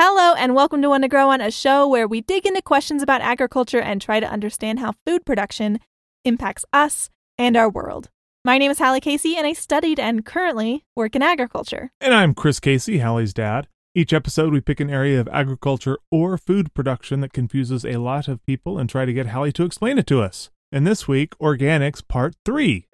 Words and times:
Hello, 0.00 0.32
and 0.34 0.54
welcome 0.54 0.80
to 0.82 0.90
One 0.90 1.00
to 1.00 1.08
Grow 1.08 1.30
On, 1.30 1.40
a 1.40 1.50
show 1.50 1.88
where 1.88 2.06
we 2.06 2.20
dig 2.20 2.46
into 2.46 2.62
questions 2.62 3.02
about 3.02 3.20
agriculture 3.20 3.80
and 3.80 4.00
try 4.00 4.20
to 4.20 4.30
understand 4.30 4.78
how 4.78 4.94
food 5.04 5.26
production 5.26 5.80
impacts 6.24 6.64
us 6.72 7.10
and 7.36 7.56
our 7.56 7.68
world. 7.68 8.08
My 8.44 8.58
name 8.58 8.70
is 8.70 8.78
Hallie 8.78 9.00
Casey, 9.00 9.34
and 9.36 9.44
I 9.44 9.54
studied 9.54 9.98
and 9.98 10.24
currently 10.24 10.84
work 10.94 11.16
in 11.16 11.22
agriculture. 11.22 11.90
And 12.00 12.14
I'm 12.14 12.32
Chris 12.32 12.60
Casey, 12.60 12.98
Hallie's 12.98 13.34
dad. 13.34 13.66
Each 13.92 14.12
episode, 14.12 14.52
we 14.52 14.60
pick 14.60 14.78
an 14.78 14.88
area 14.88 15.20
of 15.20 15.26
agriculture 15.32 15.98
or 16.12 16.38
food 16.38 16.72
production 16.74 17.20
that 17.22 17.32
confuses 17.32 17.84
a 17.84 17.96
lot 17.96 18.28
of 18.28 18.46
people 18.46 18.78
and 18.78 18.88
try 18.88 19.04
to 19.04 19.12
get 19.12 19.26
Hallie 19.26 19.50
to 19.54 19.64
explain 19.64 19.98
it 19.98 20.06
to 20.06 20.22
us. 20.22 20.48
And 20.70 20.86
this 20.86 21.08
week, 21.08 21.36
Organics 21.40 22.06
Part 22.06 22.36
3. 22.44 22.86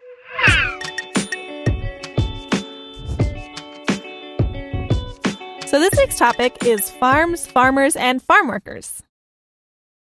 So, 5.75 5.81
this 5.81 5.99
week's 5.99 6.17
topic 6.17 6.65
is 6.65 6.89
farms, 6.89 7.49
farmers, 7.49 7.97
and 7.97 8.23
farm 8.23 8.47
workers. 8.47 9.03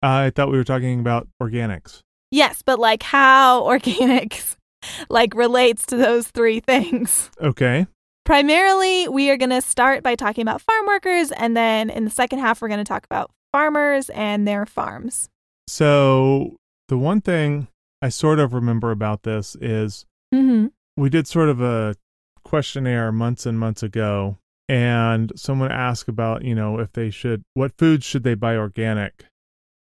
I 0.02 0.30
thought 0.30 0.51
we 0.51 0.56
were 0.56 0.65
talking 0.65 0.98
about 0.98 1.29
organics. 1.41 2.01
Yes, 2.33 2.60
but 2.60 2.80
like 2.80 3.05
how 3.05 3.62
organics 3.69 4.56
like 5.09 5.33
relates 5.33 5.87
to 5.87 5.96
those 5.96 6.27
three 6.27 6.59
things. 6.59 7.30
Okay. 7.41 7.87
Primarily, 8.24 9.06
we 9.06 9.30
are 9.30 9.37
going 9.37 9.51
to 9.51 9.60
start 9.60 10.02
by 10.02 10.16
talking 10.16 10.43
about 10.43 10.60
farm 10.60 10.87
workers, 10.87 11.30
and 11.30 11.56
then 11.56 11.88
in 11.88 12.05
the 12.05 12.10
second 12.10 12.41
half, 12.41 12.60
we're 12.60 12.66
going 12.66 12.79
to 12.79 12.84
talk 12.84 13.05
about 13.05 13.30
farmers 13.52 14.10
and 14.10 14.48
their 14.48 14.66
farms. 14.66 15.29
So, 15.68 16.57
the 16.88 16.98
one 16.98 17.21
thing 17.21 17.68
I 18.02 18.09
sort 18.09 18.41
of 18.41 18.55
remember 18.55 18.91
about 18.91 19.23
this 19.23 19.55
is 19.60 20.05
Mm-hmm. 20.34 20.66
we 20.96 21.10
did 21.10 21.29
sort 21.29 21.48
of 21.48 21.60
a 21.60 21.95
questionnaire 22.43 23.12
months 23.12 23.46
and 23.46 23.57
months 23.57 23.84
ago, 23.84 24.37
and 24.70 25.33
someone 25.34 25.73
asked 25.73 26.09
about, 26.09 26.45
you 26.45 26.55
know, 26.55 26.79
if 26.79 26.92
they 26.92 27.10
should, 27.10 27.42
what 27.55 27.77
foods 27.77 28.05
should 28.05 28.23
they 28.23 28.34
buy 28.34 28.55
organic? 28.55 29.24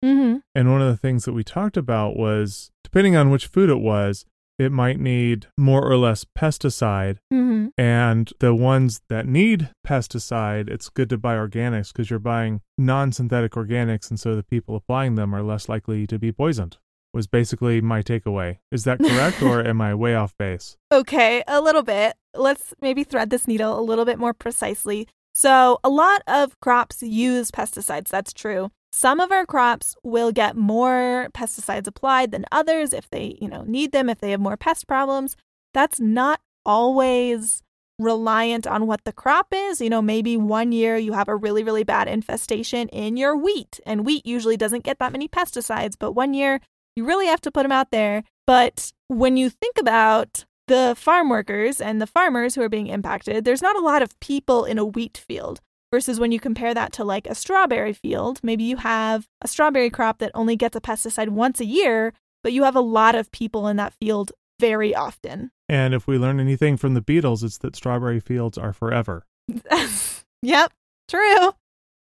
Mm-hmm. 0.04 0.38
And 0.52 0.72
one 0.72 0.82
of 0.82 0.88
the 0.88 0.96
things 0.96 1.24
that 1.26 1.32
we 1.32 1.44
talked 1.44 1.76
about 1.76 2.16
was 2.16 2.72
depending 2.82 3.14
on 3.14 3.30
which 3.30 3.46
food 3.46 3.70
it 3.70 3.78
was, 3.78 4.24
it 4.58 4.72
might 4.72 4.98
need 4.98 5.46
more 5.56 5.88
or 5.88 5.96
less 5.96 6.26
pesticide. 6.36 7.18
Mm-hmm. 7.32 7.68
And 7.78 8.32
the 8.40 8.52
ones 8.52 9.00
that 9.08 9.28
need 9.28 9.70
pesticide, 9.86 10.68
it's 10.68 10.88
good 10.88 11.08
to 11.10 11.18
buy 11.18 11.36
organics 11.36 11.92
because 11.92 12.10
you're 12.10 12.18
buying 12.18 12.60
non 12.76 13.12
synthetic 13.12 13.52
organics. 13.52 14.10
And 14.10 14.18
so 14.18 14.34
the 14.34 14.42
people 14.42 14.74
applying 14.74 15.14
them 15.14 15.32
are 15.32 15.42
less 15.44 15.68
likely 15.68 16.04
to 16.08 16.18
be 16.18 16.32
poisoned, 16.32 16.78
was 17.12 17.26
basically 17.26 17.80
my 17.80 18.02
takeaway. 18.02 18.58
Is 18.70 18.84
that 18.84 18.98
correct 18.98 19.42
or 19.42 19.64
am 19.66 19.80
I 19.80 19.94
way 19.94 20.14
off 20.14 20.36
base? 20.38 20.76
Okay, 20.92 21.42
a 21.46 21.60
little 21.60 21.82
bit. 21.82 22.14
Let's 22.34 22.74
maybe 22.80 23.04
thread 23.04 23.30
this 23.30 23.48
needle 23.48 23.78
a 23.78 23.82
little 23.82 24.04
bit 24.04 24.18
more 24.18 24.34
precisely. 24.34 25.08
So, 25.34 25.78
a 25.84 25.88
lot 25.88 26.22
of 26.26 26.58
crops 26.60 27.02
use 27.02 27.50
pesticides. 27.50 28.08
That's 28.08 28.32
true. 28.32 28.70
Some 28.92 29.20
of 29.20 29.30
our 29.30 29.46
crops 29.46 29.94
will 30.02 30.32
get 30.32 30.56
more 30.56 31.28
pesticides 31.32 31.86
applied 31.86 32.32
than 32.32 32.44
others 32.50 32.92
if 32.92 33.08
they, 33.10 33.38
you 33.40 33.48
know, 33.48 33.62
need 33.62 33.92
them, 33.92 34.08
if 34.08 34.18
they 34.18 34.32
have 34.32 34.40
more 34.40 34.56
pest 34.56 34.88
problems. 34.88 35.36
That's 35.72 36.00
not 36.00 36.40
always 36.66 37.62
reliant 38.00 38.66
on 38.66 38.86
what 38.86 39.04
the 39.04 39.12
crop 39.12 39.48
is. 39.52 39.80
You 39.80 39.90
know, 39.90 40.02
maybe 40.02 40.36
one 40.36 40.72
year 40.72 40.96
you 40.96 41.12
have 41.12 41.28
a 41.28 41.36
really, 41.36 41.62
really 41.62 41.84
bad 41.84 42.08
infestation 42.08 42.88
in 42.88 43.16
your 43.16 43.36
wheat, 43.36 43.78
and 43.86 44.04
wheat 44.04 44.26
usually 44.26 44.56
doesn't 44.56 44.84
get 44.84 44.98
that 44.98 45.12
many 45.12 45.28
pesticides, 45.28 45.94
but 45.98 46.12
one 46.12 46.34
year 46.34 46.60
you 46.96 47.04
really 47.04 47.26
have 47.26 47.40
to 47.42 47.50
put 47.50 47.62
them 47.62 47.72
out 47.72 47.90
there. 47.90 48.22
But 48.46 48.92
when 49.08 49.36
you 49.36 49.50
think 49.50 49.76
about 49.78 50.44
the 50.68 50.94
farm 50.96 51.28
workers 51.28 51.80
and 51.80 52.00
the 52.00 52.06
farmers 52.06 52.54
who 52.54 52.62
are 52.62 52.68
being 52.68 52.86
impacted, 52.88 53.44
there's 53.44 53.62
not 53.62 53.76
a 53.76 53.80
lot 53.84 54.02
of 54.02 54.18
people 54.20 54.64
in 54.64 54.78
a 54.78 54.84
wheat 54.84 55.18
field. 55.18 55.60
Versus 55.92 56.20
when 56.20 56.30
you 56.30 56.38
compare 56.38 56.72
that 56.72 56.92
to 56.92 57.04
like 57.04 57.26
a 57.26 57.34
strawberry 57.34 57.92
field, 57.92 58.38
maybe 58.44 58.62
you 58.62 58.76
have 58.76 59.26
a 59.42 59.48
strawberry 59.48 59.90
crop 59.90 60.18
that 60.18 60.30
only 60.34 60.54
gets 60.54 60.76
a 60.76 60.80
pesticide 60.80 61.30
once 61.30 61.58
a 61.58 61.64
year, 61.64 62.12
but 62.44 62.52
you 62.52 62.62
have 62.62 62.76
a 62.76 62.80
lot 62.80 63.16
of 63.16 63.32
people 63.32 63.66
in 63.66 63.76
that 63.78 63.92
field 63.94 64.30
very 64.60 64.94
often. 64.94 65.50
And 65.68 65.92
if 65.92 66.06
we 66.06 66.16
learn 66.16 66.38
anything 66.38 66.76
from 66.76 66.94
the 66.94 67.00
Beatles, 67.02 67.42
it's 67.42 67.58
that 67.58 67.74
strawberry 67.74 68.20
fields 68.20 68.56
are 68.56 68.72
forever. 68.72 69.26
yep, 70.42 70.72
true. 71.08 71.52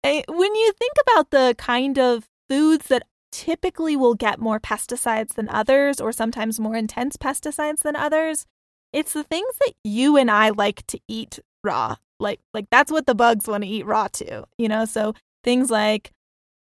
Eh, 0.03 0.21
When 0.27 0.55
you 0.55 0.71
think 0.73 0.93
about 1.07 1.31
the 1.31 1.55
kind 1.57 1.97
of 1.99 2.29
foods 2.49 2.87
that 2.87 3.03
typically 3.33 3.97
will 3.97 4.13
get 4.13 4.39
more 4.39 4.59
pesticides 4.59 5.33
than 5.33 5.49
others, 5.49 5.99
or 5.99 6.11
sometimes 6.11 6.59
more 6.59 6.75
intense 6.75 7.17
pesticides 7.17 7.79
than 7.79 7.95
others, 7.95 8.45
it's 8.93 9.13
the 9.13 9.23
things 9.23 9.55
that 9.59 9.73
you 9.83 10.15
and 10.15 10.29
I 10.29 10.49
like 10.49 10.85
to 10.87 10.99
eat 11.07 11.39
raw. 11.63 11.95
Like, 12.19 12.39
like 12.53 12.67
that's 12.69 12.91
what 12.91 13.07
the 13.07 13.15
bugs 13.15 13.47
want 13.47 13.63
to 13.63 13.69
eat 13.69 13.87
raw 13.87 14.07
too. 14.07 14.45
You 14.57 14.69
know, 14.69 14.85
so 14.85 15.15
things 15.43 15.71
like 15.71 16.11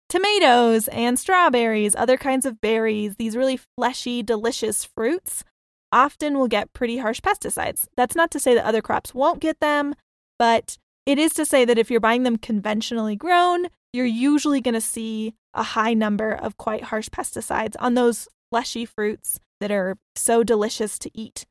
tomatoes 0.09 0.87
and 0.87 1.19
strawberries, 1.19 1.95
other 1.95 2.17
kinds 2.17 2.45
of 2.45 2.59
berries, 2.59 3.15
these 3.15 3.37
really 3.37 3.59
fleshy, 3.77 4.23
delicious 4.23 4.83
fruits 4.83 5.43
often 5.91 6.37
will 6.37 6.47
get 6.47 6.73
pretty 6.73 6.97
harsh 6.97 7.21
pesticides. 7.21 7.87
That's 7.95 8.15
not 8.15 8.31
to 8.31 8.39
say 8.39 8.55
that 8.55 8.65
other 8.65 8.81
crops 8.81 9.13
won't 9.13 9.39
get 9.39 9.59
them, 9.59 9.93
but 10.39 10.77
it 11.05 11.19
is 11.19 11.33
to 11.35 11.45
say 11.45 11.63
that 11.63 11.77
if 11.77 11.91
you're 11.91 11.99
buying 11.99 12.23
them 12.23 12.37
conventionally 12.37 13.15
grown, 13.15 13.67
you're 13.95 14.05
usually 14.05 14.61
going 14.61 14.73
to 14.73 14.81
see 14.81 15.33
a 15.53 15.63
high 15.63 15.93
number 15.93 16.31
of 16.31 16.57
quite 16.57 16.83
harsh 16.83 17.09
pesticides 17.09 17.75
on 17.79 17.93
those 17.93 18.27
fleshy 18.51 18.85
fruits 18.85 19.39
that 19.61 19.71
are 19.71 19.97
so 20.15 20.43
delicious 20.43 20.99
to 20.99 21.11
eat. 21.13 21.45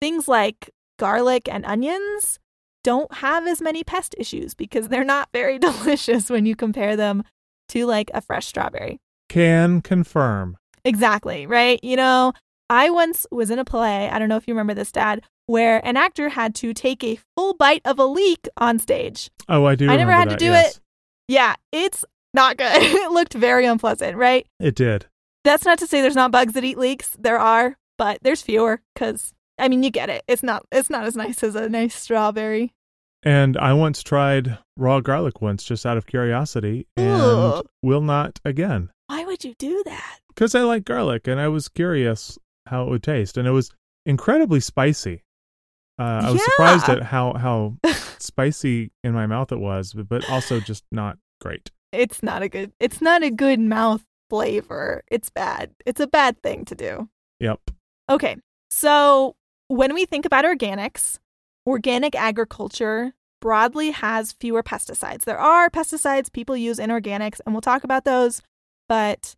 Things 0.00 0.28
like 0.28 0.70
garlic 0.98 1.48
and 1.48 1.66
onions 1.66 2.38
don't 2.84 3.12
have 3.14 3.46
as 3.46 3.60
many 3.60 3.82
pest 3.82 4.14
issues 4.16 4.54
because 4.54 4.88
they're 4.88 5.04
not 5.04 5.28
very 5.32 5.58
delicious 5.68 6.30
when 6.30 6.46
you 6.46 6.54
compare 6.54 6.96
them 6.96 7.24
to 7.70 7.84
like 7.84 8.10
a 8.14 8.20
fresh 8.20 8.46
strawberry. 8.46 9.00
Can 9.28 9.82
confirm. 9.82 10.56
Exactly, 10.84 11.46
right? 11.46 11.80
You 11.82 11.96
know, 11.96 12.32
I 12.70 12.90
once 12.90 13.26
was 13.30 13.50
in 13.50 13.58
a 13.58 13.64
play, 13.64 14.08
I 14.08 14.18
don't 14.18 14.28
know 14.28 14.36
if 14.36 14.46
you 14.46 14.54
remember 14.54 14.74
this, 14.74 14.92
Dad, 14.92 15.22
where 15.46 15.84
an 15.84 15.96
actor 15.96 16.28
had 16.28 16.54
to 16.56 16.72
take 16.72 17.02
a 17.02 17.18
full 17.36 17.54
bite 17.54 17.82
of 17.84 17.98
a 17.98 18.06
leek 18.06 18.48
on 18.56 18.78
stage. 18.78 19.30
Oh, 19.48 19.64
I 19.64 19.74
do. 19.74 19.90
I 19.90 19.96
never 19.96 20.12
had 20.12 20.30
to 20.30 20.36
do 20.36 20.46
yes. 20.46 20.76
it. 20.76 20.80
Yeah, 21.28 21.54
it's 21.72 22.04
not 22.34 22.56
good. 22.56 22.72
it 22.72 23.12
looked 23.12 23.34
very 23.34 23.66
unpleasant, 23.66 24.16
right? 24.16 24.46
It 24.58 24.74
did. 24.74 25.06
That's 25.44 25.64
not 25.64 25.78
to 25.78 25.86
say 25.86 26.00
there's 26.00 26.16
not 26.16 26.32
bugs 26.32 26.54
that 26.54 26.64
eat 26.64 26.78
leeks. 26.78 27.16
There 27.18 27.38
are, 27.38 27.76
but 27.96 28.18
there's 28.22 28.42
fewer 28.42 28.80
because 28.94 29.32
I 29.58 29.68
mean, 29.68 29.82
you 29.82 29.90
get 29.90 30.08
it. 30.08 30.24
It's 30.28 30.42
not 30.42 30.64
it's 30.72 30.90
not 30.90 31.04
as 31.04 31.16
nice 31.16 31.42
as 31.42 31.54
a 31.54 31.68
nice 31.68 31.94
strawberry. 31.94 32.72
And 33.22 33.56
I 33.56 33.72
once 33.72 34.02
tried 34.02 34.58
raw 34.76 35.00
garlic 35.00 35.42
once 35.42 35.64
just 35.64 35.84
out 35.84 35.96
of 35.96 36.06
curiosity 36.06 36.86
and 36.96 37.62
will 37.82 38.00
not 38.00 38.38
again. 38.44 38.90
Why 39.08 39.24
would 39.24 39.44
you 39.44 39.54
do 39.58 39.82
that? 39.86 40.18
Because 40.28 40.54
I 40.54 40.60
like 40.60 40.84
garlic 40.84 41.26
and 41.26 41.40
I 41.40 41.48
was 41.48 41.68
curious 41.68 42.38
how 42.66 42.84
it 42.84 42.90
would 42.90 43.02
taste. 43.02 43.36
And 43.36 43.48
it 43.48 43.50
was 43.50 43.72
incredibly 44.06 44.60
spicy. 44.60 45.24
Uh, 45.98 46.22
I 46.24 46.30
was 46.30 46.44
surprised 46.44 46.88
at 46.88 47.02
how, 47.02 47.32
how 47.34 47.76
spicy 48.20 48.90
in 49.02 49.12
my 49.12 49.26
mouth 49.26 49.52
it 49.52 49.60
was, 49.60 49.92
but, 49.92 50.28
also 50.28 50.60
just 50.60 50.84
not 50.90 51.18
great. 51.40 51.70
It's 51.92 52.22
not 52.22 52.42
a 52.42 52.48
good 52.48 52.72
it's 52.80 53.00
not 53.00 53.22
a 53.22 53.30
good 53.30 53.60
mouth 53.60 54.04
flavor. 54.28 55.02
It's 55.10 55.30
bad. 55.30 55.70
It's 55.86 56.00
a 56.00 56.06
bad 56.06 56.42
thing 56.42 56.64
to 56.66 56.74
do. 56.74 57.08
Yep. 57.40 57.70
Okay. 58.10 58.36
So, 58.70 59.36
when 59.68 59.94
we 59.94 60.04
think 60.04 60.24
about 60.24 60.44
organics, 60.44 61.18
organic 61.66 62.14
agriculture 62.14 63.14
broadly 63.40 63.90
has 63.90 64.32
fewer 64.32 64.62
pesticides. 64.62 65.24
There 65.24 65.38
are 65.38 65.70
pesticides 65.70 66.32
people 66.32 66.56
use 66.56 66.78
in 66.78 66.90
organics, 66.90 67.40
and 67.44 67.54
we'll 67.54 67.60
talk 67.60 67.84
about 67.84 68.04
those, 68.04 68.42
but 68.88 69.34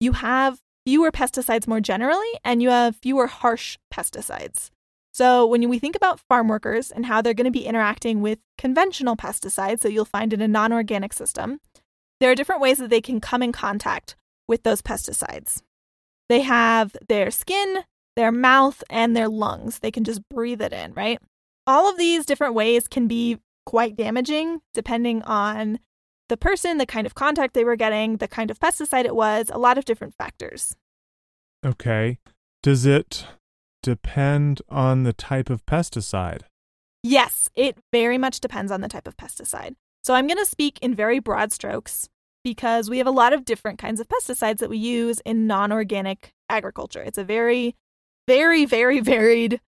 you 0.00 0.12
have 0.12 0.60
fewer 0.84 1.12
pesticides 1.12 1.68
more 1.68 1.80
generally, 1.80 2.30
and 2.44 2.62
you 2.62 2.70
have 2.70 2.96
fewer 2.96 3.26
harsh 3.26 3.78
pesticides. 3.92 4.70
So, 5.12 5.46
when 5.46 5.68
we 5.68 5.78
think 5.78 5.94
about 5.94 6.20
farm 6.20 6.48
workers 6.48 6.90
and 6.90 7.04
how 7.04 7.20
they're 7.20 7.34
going 7.34 7.44
to 7.44 7.50
be 7.50 7.66
interacting 7.66 8.22
with 8.22 8.38
conventional 8.56 9.14
pesticides 9.14 9.80
that 9.80 9.92
you'll 9.92 10.06
find 10.06 10.32
in 10.32 10.40
a 10.40 10.48
non 10.48 10.72
organic 10.72 11.12
system, 11.12 11.60
there 12.18 12.30
are 12.30 12.34
different 12.34 12.62
ways 12.62 12.78
that 12.78 12.88
they 12.88 13.00
can 13.00 13.20
come 13.20 13.42
in 13.42 13.52
contact 13.52 14.16
with 14.48 14.62
those 14.62 14.80
pesticides. 14.80 15.62
They 16.28 16.40
have 16.40 16.96
their 17.08 17.30
skin, 17.30 17.80
their 18.16 18.32
mouth, 18.32 18.82
and 18.88 19.14
their 19.14 19.28
lungs. 19.28 19.80
They 19.80 19.90
can 19.90 20.04
just 20.04 20.26
breathe 20.30 20.62
it 20.62 20.72
in, 20.72 20.94
right? 20.94 21.18
All 21.66 21.90
of 21.90 21.98
these 21.98 22.24
different 22.24 22.54
ways 22.54 22.88
can 22.88 23.06
be 23.06 23.38
quite 23.66 23.96
damaging 23.96 24.60
depending 24.72 25.22
on 25.22 25.78
the 26.28 26.36
person, 26.36 26.78
the 26.78 26.86
kind 26.86 27.06
of 27.06 27.14
contact 27.14 27.52
they 27.52 27.64
were 27.64 27.76
getting, 27.76 28.16
the 28.16 28.28
kind 28.28 28.50
of 28.50 28.58
pesticide 28.58 29.04
it 29.04 29.14
was, 29.14 29.50
a 29.52 29.58
lot 29.58 29.76
of 29.76 29.84
different 29.84 30.14
factors. 30.14 30.76
Okay. 31.64 32.18
Does 32.62 32.86
it 32.86 33.26
depend 33.82 34.62
on 34.68 35.02
the 35.02 35.12
type 35.12 35.50
of 35.50 35.66
pesticide? 35.66 36.42
Yes, 37.02 37.48
it 37.54 37.76
very 37.92 38.16
much 38.16 38.40
depends 38.40 38.70
on 38.70 38.80
the 38.80 38.88
type 38.88 39.08
of 39.08 39.16
pesticide. 39.16 39.74
So 40.04 40.14
I'm 40.14 40.26
going 40.26 40.38
to 40.38 40.46
speak 40.46 40.78
in 40.80 40.94
very 40.94 41.18
broad 41.18 41.52
strokes 41.52 42.08
because 42.44 42.88
we 42.88 42.98
have 42.98 43.06
a 43.06 43.12
lot 43.12 43.32
of 43.32 43.44
different 43.44 43.78
kinds 43.78 44.00
of 44.00 44.08
pesticides 44.08 44.58
that 44.58 44.70
we 44.70 44.78
use 44.78 45.20
in 45.24 45.46
non 45.46 45.72
organic 45.72 46.32
agriculture. 46.48 47.02
It's 47.02 47.18
a 47.18 47.24
very, 47.24 47.74
very, 48.26 48.64
very 48.64 49.00
varied 49.00 49.60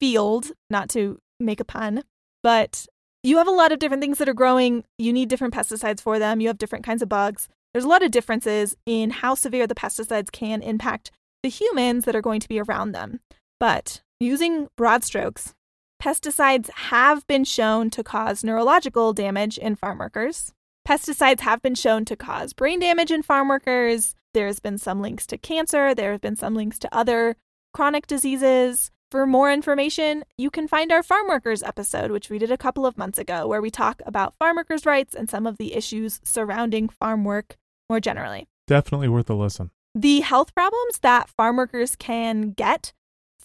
field, 0.00 0.52
not 0.70 0.88
to 0.90 1.18
make 1.40 1.60
a 1.60 1.64
pun, 1.64 2.02
but 2.42 2.86
you 3.22 3.38
have 3.38 3.48
a 3.48 3.52
lot 3.52 3.72
of 3.72 3.78
different 3.78 4.02
things 4.02 4.18
that 4.18 4.28
are 4.28 4.34
growing. 4.34 4.84
You 4.98 5.12
need 5.12 5.28
different 5.28 5.54
pesticides 5.54 6.00
for 6.00 6.18
them. 6.18 6.40
You 6.40 6.48
have 6.48 6.58
different 6.58 6.84
kinds 6.84 7.02
of 7.02 7.08
bugs. 7.08 7.48
There's 7.72 7.84
a 7.84 7.88
lot 7.88 8.02
of 8.02 8.10
differences 8.10 8.76
in 8.86 9.10
how 9.10 9.34
severe 9.34 9.66
the 9.66 9.74
pesticides 9.74 10.30
can 10.30 10.62
impact 10.62 11.10
the 11.42 11.48
humans 11.48 12.04
that 12.04 12.14
are 12.14 12.22
going 12.22 12.40
to 12.40 12.48
be 12.48 12.60
around 12.60 12.92
them. 12.92 13.20
But 13.64 14.02
using 14.20 14.68
broad 14.76 15.04
strokes, 15.04 15.54
pesticides 15.98 16.68
have 16.68 17.26
been 17.26 17.44
shown 17.44 17.88
to 17.92 18.04
cause 18.04 18.44
neurological 18.44 19.14
damage 19.14 19.56
in 19.56 19.74
farm 19.74 19.96
workers. 19.96 20.52
Pesticides 20.86 21.40
have 21.40 21.62
been 21.62 21.74
shown 21.74 22.04
to 22.04 22.14
cause 22.14 22.52
brain 22.52 22.78
damage 22.78 23.10
in 23.10 23.22
farm 23.22 23.48
workers. 23.48 24.14
There's 24.34 24.60
been 24.60 24.76
some 24.76 25.00
links 25.00 25.26
to 25.28 25.38
cancer. 25.38 25.94
There 25.94 26.12
have 26.12 26.20
been 26.20 26.36
some 26.36 26.54
links 26.54 26.78
to 26.80 26.94
other 26.94 27.36
chronic 27.72 28.06
diseases. 28.06 28.90
For 29.10 29.26
more 29.26 29.50
information, 29.50 30.24
you 30.36 30.50
can 30.50 30.68
find 30.68 30.92
our 30.92 31.02
farm 31.02 31.26
workers 31.26 31.62
episode, 31.62 32.10
which 32.10 32.28
we 32.28 32.36
did 32.36 32.52
a 32.52 32.58
couple 32.58 32.84
of 32.84 32.98
months 32.98 33.16
ago, 33.16 33.48
where 33.48 33.62
we 33.62 33.70
talk 33.70 34.02
about 34.04 34.36
farm 34.36 34.56
workers' 34.56 34.84
rights 34.84 35.14
and 35.14 35.30
some 35.30 35.46
of 35.46 35.56
the 35.56 35.72
issues 35.72 36.20
surrounding 36.22 36.90
farm 36.90 37.24
work 37.24 37.56
more 37.88 37.98
generally. 37.98 38.46
Definitely 38.66 39.08
worth 39.08 39.30
a 39.30 39.34
listen. 39.34 39.70
The 39.94 40.20
health 40.20 40.54
problems 40.54 40.98
that 41.00 41.30
farm 41.30 41.56
workers 41.56 41.96
can 41.96 42.50
get 42.50 42.92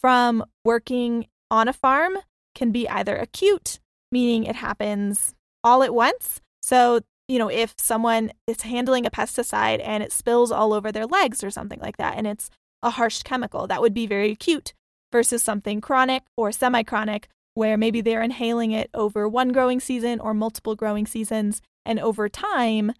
from 0.01 0.43
working 0.63 1.27
on 1.51 1.67
a 1.67 1.73
farm 1.73 2.17
can 2.55 2.71
be 2.71 2.87
either 2.89 3.15
acute, 3.15 3.79
meaning 4.11 4.43
it 4.43 4.55
happens 4.55 5.33
all 5.63 5.83
at 5.83 5.93
once. 5.93 6.41
So, 6.61 7.01
you 7.27 7.39
know, 7.39 7.49
if 7.49 7.75
someone 7.77 8.31
is 8.47 8.61
handling 8.61 9.05
a 9.05 9.11
pesticide 9.11 9.81
and 9.83 10.03
it 10.03 10.11
spills 10.11 10.51
all 10.51 10.73
over 10.73 10.91
their 10.91 11.05
legs 11.05 11.43
or 11.43 11.51
something 11.51 11.79
like 11.79 11.97
that, 11.97 12.17
and 12.17 12.27
it's 12.27 12.49
a 12.81 12.91
harsh 12.91 13.23
chemical, 13.23 13.67
that 13.67 13.81
would 13.81 13.93
be 13.93 14.07
very 14.07 14.31
acute 14.31 14.73
versus 15.11 15.43
something 15.43 15.81
chronic 15.81 16.23
or 16.37 16.51
semi 16.51 16.83
chronic, 16.83 17.27
where 17.53 17.77
maybe 17.77 18.01
they're 18.01 18.21
inhaling 18.21 18.71
it 18.71 18.89
over 18.93 19.27
one 19.27 19.49
growing 19.49 19.79
season 19.79 20.19
or 20.19 20.33
multiple 20.33 20.75
growing 20.75 21.05
seasons. 21.05 21.61
And 21.85 21.99
over 21.99 22.29
time, 22.29 22.93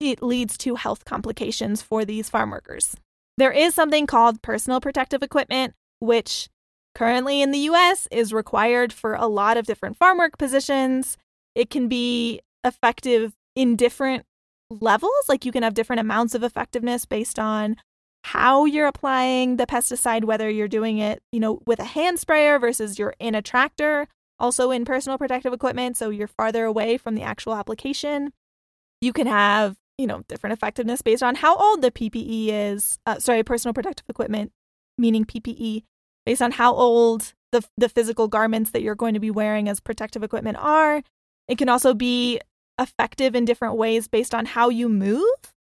it 0.00 0.22
leads 0.22 0.56
to 0.58 0.76
health 0.76 1.04
complications 1.04 1.82
for 1.82 2.04
these 2.04 2.30
farm 2.30 2.50
workers. 2.50 2.96
There 3.36 3.52
is 3.52 3.74
something 3.74 4.06
called 4.06 4.42
personal 4.42 4.80
protective 4.80 5.22
equipment, 5.22 5.74
which 6.00 6.48
currently 6.94 7.42
in 7.42 7.50
the 7.50 7.58
US 7.70 8.08
is 8.10 8.32
required 8.32 8.92
for 8.92 9.14
a 9.14 9.26
lot 9.26 9.56
of 9.56 9.66
different 9.66 9.96
farm 9.96 10.18
work 10.18 10.38
positions. 10.38 11.16
It 11.54 11.70
can 11.70 11.88
be 11.88 12.40
effective 12.64 13.34
in 13.54 13.76
different 13.76 14.24
levels, 14.70 15.12
like 15.28 15.44
you 15.44 15.52
can 15.52 15.62
have 15.62 15.74
different 15.74 16.00
amounts 16.00 16.34
of 16.34 16.42
effectiveness 16.42 17.04
based 17.04 17.38
on 17.38 17.76
how 18.24 18.64
you're 18.64 18.86
applying 18.86 19.56
the 19.56 19.66
pesticide, 19.66 20.24
whether 20.24 20.50
you're 20.50 20.68
doing 20.68 20.98
it, 20.98 21.22
you 21.32 21.40
know, 21.40 21.60
with 21.66 21.78
a 21.78 21.84
hand 21.84 22.18
sprayer 22.18 22.58
versus 22.58 22.98
you're 22.98 23.14
in 23.18 23.34
a 23.34 23.42
tractor, 23.42 24.06
also 24.38 24.70
in 24.70 24.84
personal 24.84 25.18
protective 25.18 25.52
equipment, 25.52 25.96
so 25.96 26.10
you're 26.10 26.28
farther 26.28 26.64
away 26.64 26.98
from 26.98 27.14
the 27.14 27.22
actual 27.22 27.54
application. 27.54 28.32
You 29.00 29.12
can 29.12 29.26
have, 29.26 29.76
you 29.96 30.06
know, 30.06 30.22
different 30.28 30.52
effectiveness 30.52 31.02
based 31.02 31.22
on 31.22 31.36
how 31.36 31.56
old 31.56 31.82
the 31.82 31.90
PPE 31.90 32.48
is. 32.48 32.98
Uh, 33.06 33.18
sorry, 33.18 33.42
personal 33.42 33.72
protective 33.72 34.06
equipment, 34.08 34.52
meaning 34.98 35.24
PPE, 35.24 35.84
based 36.26 36.42
on 36.42 36.52
how 36.52 36.74
old 36.74 37.34
the 37.52 37.64
the 37.76 37.88
physical 37.88 38.28
garments 38.28 38.70
that 38.70 38.82
you're 38.82 38.94
going 38.94 39.14
to 39.14 39.20
be 39.20 39.30
wearing 39.30 39.68
as 39.68 39.80
protective 39.80 40.22
equipment 40.22 40.58
are. 40.60 41.02
It 41.46 41.56
can 41.56 41.68
also 41.68 41.94
be 41.94 42.40
effective 42.78 43.34
in 43.34 43.44
different 43.44 43.76
ways 43.76 44.06
based 44.08 44.34
on 44.34 44.46
how 44.46 44.68
you 44.68 44.88
move. 44.88 45.24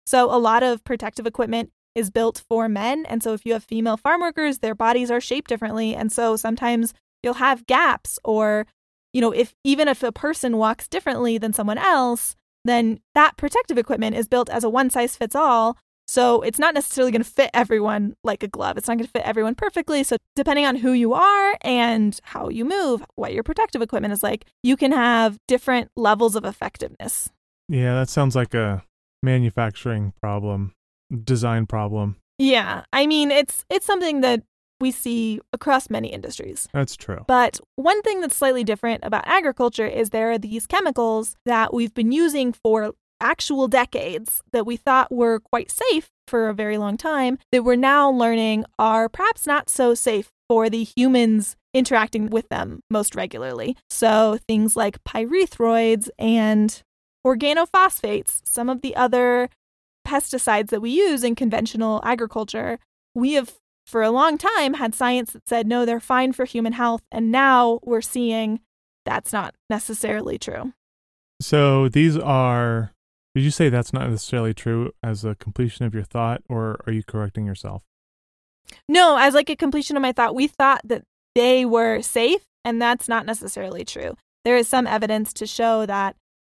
So 0.07 0.35
a 0.35 0.39
lot 0.39 0.63
of 0.63 0.83
protective 0.85 1.27
equipment 1.27 1.71
is 1.95 2.11
built 2.11 2.43
for 2.49 2.69
men. 2.69 3.07
And 3.07 3.23
so 3.23 3.33
if 3.33 3.47
you 3.47 3.53
have 3.53 3.65
female 3.65 3.97
farm 3.97 4.21
workers, 4.21 4.59
their 4.59 4.75
bodies 4.75 5.11
are 5.11 5.21
shaped 5.21 5.49
differently. 5.49 5.95
And 5.95 6.13
so 6.13 6.37
sometimes 6.37 6.93
you'll 7.23 7.35
have 7.35 7.67
gaps 7.67 8.19
or 8.25 8.67
you 9.13 9.21
know, 9.21 9.33
if 9.33 9.55
even 9.65 9.89
if 9.89 10.03
a 10.03 10.13
person 10.13 10.57
walks 10.57 10.87
differently 10.87 11.37
than 11.37 11.53
someone 11.53 11.79
else, 11.79 12.37
then 12.65 13.01
that 13.15 13.37
protective 13.37 13.79
equipment 13.79 14.17
is 14.17 14.29
built 14.29 14.49
as 14.51 14.63
a 14.63 14.71
one 14.71 14.91
size 14.91 15.17
fits 15.17 15.35
all. 15.35 15.77
So 16.11 16.43
it's 16.43 16.59
not 16.59 16.75
necessarily 16.75 17.13
going 17.13 17.23
to 17.23 17.31
fit 17.31 17.51
everyone 17.55 18.17
like 18.25 18.43
a 18.43 18.49
glove. 18.49 18.77
It's 18.77 18.89
not 18.89 18.95
going 18.95 19.07
to 19.07 19.13
fit 19.13 19.23
everyone 19.23 19.55
perfectly. 19.55 20.03
So 20.03 20.17
depending 20.35 20.67
on 20.67 20.75
who 20.75 20.91
you 20.91 21.15
are 21.15 21.57
and 21.61 22.19
how 22.25 22.49
you 22.49 22.65
move, 22.65 23.05
what 23.15 23.33
your 23.33 23.45
protective 23.45 23.81
equipment 23.81 24.13
is 24.13 24.21
like, 24.21 24.45
you 24.65 24.77
can 24.77 24.91
have 24.91 25.39
different 25.47 25.89
levels 25.97 26.35
of 26.35 26.45
effectiveness. 26.45 27.31
Yeah, 27.69 27.95
that 27.95 28.09
sounds 28.09 28.35
like 28.35 28.55
a 28.55 28.83
manufacturing 29.23 30.13
problem 30.21 30.73
design 31.23 31.67
problem. 31.67 32.17
Yeah. 32.39 32.83
I 32.93 33.07
mean, 33.07 33.31
it's 33.31 33.65
it's 33.71 33.87
something 33.87 34.21
that 34.23 34.43
we 34.81 34.91
see 34.91 35.41
across 35.53 35.91
many 35.91 36.09
industries. 36.09 36.69
That's 36.73 36.97
true. 36.97 37.25
But 37.29 37.61
one 37.77 38.03
thing 38.03 38.21
that's 38.21 38.37
slightly 38.37 38.65
different 38.65 39.05
about 39.05 39.29
agriculture 39.29 39.87
is 39.87 40.11
there 40.11 40.33
are 40.33 40.39
these 40.39 40.67
chemicals 40.67 41.37
that 41.47 41.73
we've 41.73 41.95
been 41.95 42.11
using 42.11 42.53
for 42.53 42.95
actual 43.21 43.69
decades 43.69 44.43
that 44.53 44.67
we 44.67 44.77
thought 44.77 45.13
were 45.13 45.41
quite 45.41 45.71
safe 45.71 46.09
for 46.27 46.49
a 46.49 46.55
very 46.55 46.79
long 46.79 46.97
time 46.97 47.39
that 47.53 47.65
we're 47.65 47.77
now 47.77 48.11
learning 48.11 48.65
are 48.79 49.09
perhaps 49.09 49.47
not 49.47 49.69
so 49.69 49.95
safe 49.95 50.31
for 50.49 50.71
the 50.71 50.85
humans 50.85 51.57
interacting 51.73 52.29
with 52.29 52.49
them 52.49 52.81
most 52.91 53.15
regularly. 53.15 53.77
So 53.89 54.39
things 54.49 54.77
like 54.77 55.03
pyrethroids 55.05 56.09
and 56.19 56.83
organophosphates, 57.27 58.41
some 58.45 58.69
of 58.69 58.81
the 58.81 58.97
other 58.97 59.49
pesticides 60.07 60.71
that 60.71 60.81
we 60.81 60.91
use 60.91 61.23
in 61.23 61.35
conventional 61.35 62.01
agriculture, 62.05 62.79
we 63.15 63.35
have 63.35 63.55
for 63.87 64.03
a 64.03 64.11
long 64.11 64.39
time 64.39 64.75
had 64.75 64.95
science 64.95 65.33
that 65.33 65.49
said 65.49 65.67
no, 65.67 65.85
they're 65.85 66.01
fine 66.01 66.33
for 66.33 66.45
human 66.45 66.73
health. 66.73 67.03
And 67.11 67.33
now 67.33 67.81
we're 67.83 68.01
seeing 68.01 68.61
that's 69.05 69.33
not 69.33 69.55
necessarily 69.69 70.39
true. 70.39 70.73
So 71.41 71.89
these 71.89 72.17
are, 72.17 72.93
did 73.35 73.45
you 73.45 73.51
say 73.51 73.69
that's 73.69 73.93
not 73.93 74.11
necessarily 74.11 74.55
true 74.55 74.93
as 75.03 75.25
a 75.25 75.35
completion 75.35 75.85
of 75.85 75.95
your 75.95 76.05
thought, 76.05 76.43
or 76.49 76.81
are 76.87 76.93
you 76.93 77.03
correcting 77.03 77.47
yourself? 77.47 77.83
No, 78.89 79.17
as 79.17 79.35
like 79.35 79.51
a 79.51 79.57
completion 79.57 79.97
of 79.97 80.03
my 80.03 80.13
thought, 80.13 80.35
we 80.35 80.47
thought 80.47 80.81
that 80.85 81.05
they 81.35 81.65
were 81.65 82.03
safe, 82.03 82.43
and 82.65 82.81
that's 82.81 83.09
not 83.09 83.27
necessarily 83.27 83.85
true. 83.85 84.17
There 84.45 84.57
is 84.57 84.69
some 84.69 84.87
evidence 84.87 85.33
to 85.35 85.47
show 85.47 85.87
that 85.87 86.17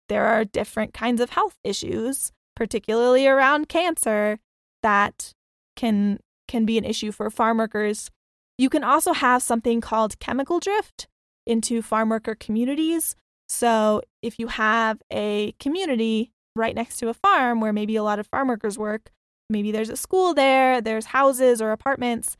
there 0.10 0.26
are 0.26 0.46
different 0.46 0.94
kinds 0.94 1.22
of 1.22 1.32
health 1.32 1.58
issues 1.64 2.32
particularly 2.56 3.28
around 3.28 3.70
cancer, 3.70 4.40
that 4.82 5.34
can 5.76 6.20
can 6.48 6.66
be 6.66 6.78
an 6.78 6.86
issue 6.86 7.12
for 7.12 7.30
farm 7.30 7.58
workers. 7.58 8.12
You 8.58 8.70
can 8.70 8.84
also 8.84 9.14
have 9.14 9.42
something 9.42 9.82
called 9.82 10.20
chemical 10.20 10.60
drift 10.60 11.08
into 11.46 11.82
farm 11.82 12.10
worker 12.10 12.36
communities. 12.36 13.16
So, 13.48 14.02
if 14.22 14.40
you 14.40 14.48
have 14.48 15.02
a 15.12 15.54
community 15.60 16.32
right 16.56 16.76
next 16.76 16.98
to 16.98 17.10
a 17.10 17.14
farm 17.14 17.60
where 17.60 17.74
maybe 17.74 17.96
a 17.96 18.04
lot 18.04 18.20
of 18.20 18.28
farm 18.28 18.48
workers 18.48 18.78
work, 18.78 19.12
maybe 19.50 19.72
there's 19.72 19.90
a 19.90 19.98
school 19.98 20.34
there, 20.34 20.82
there's 20.82 21.08
houses 21.08 21.62
or 21.62 21.72
apartments, 21.72 22.38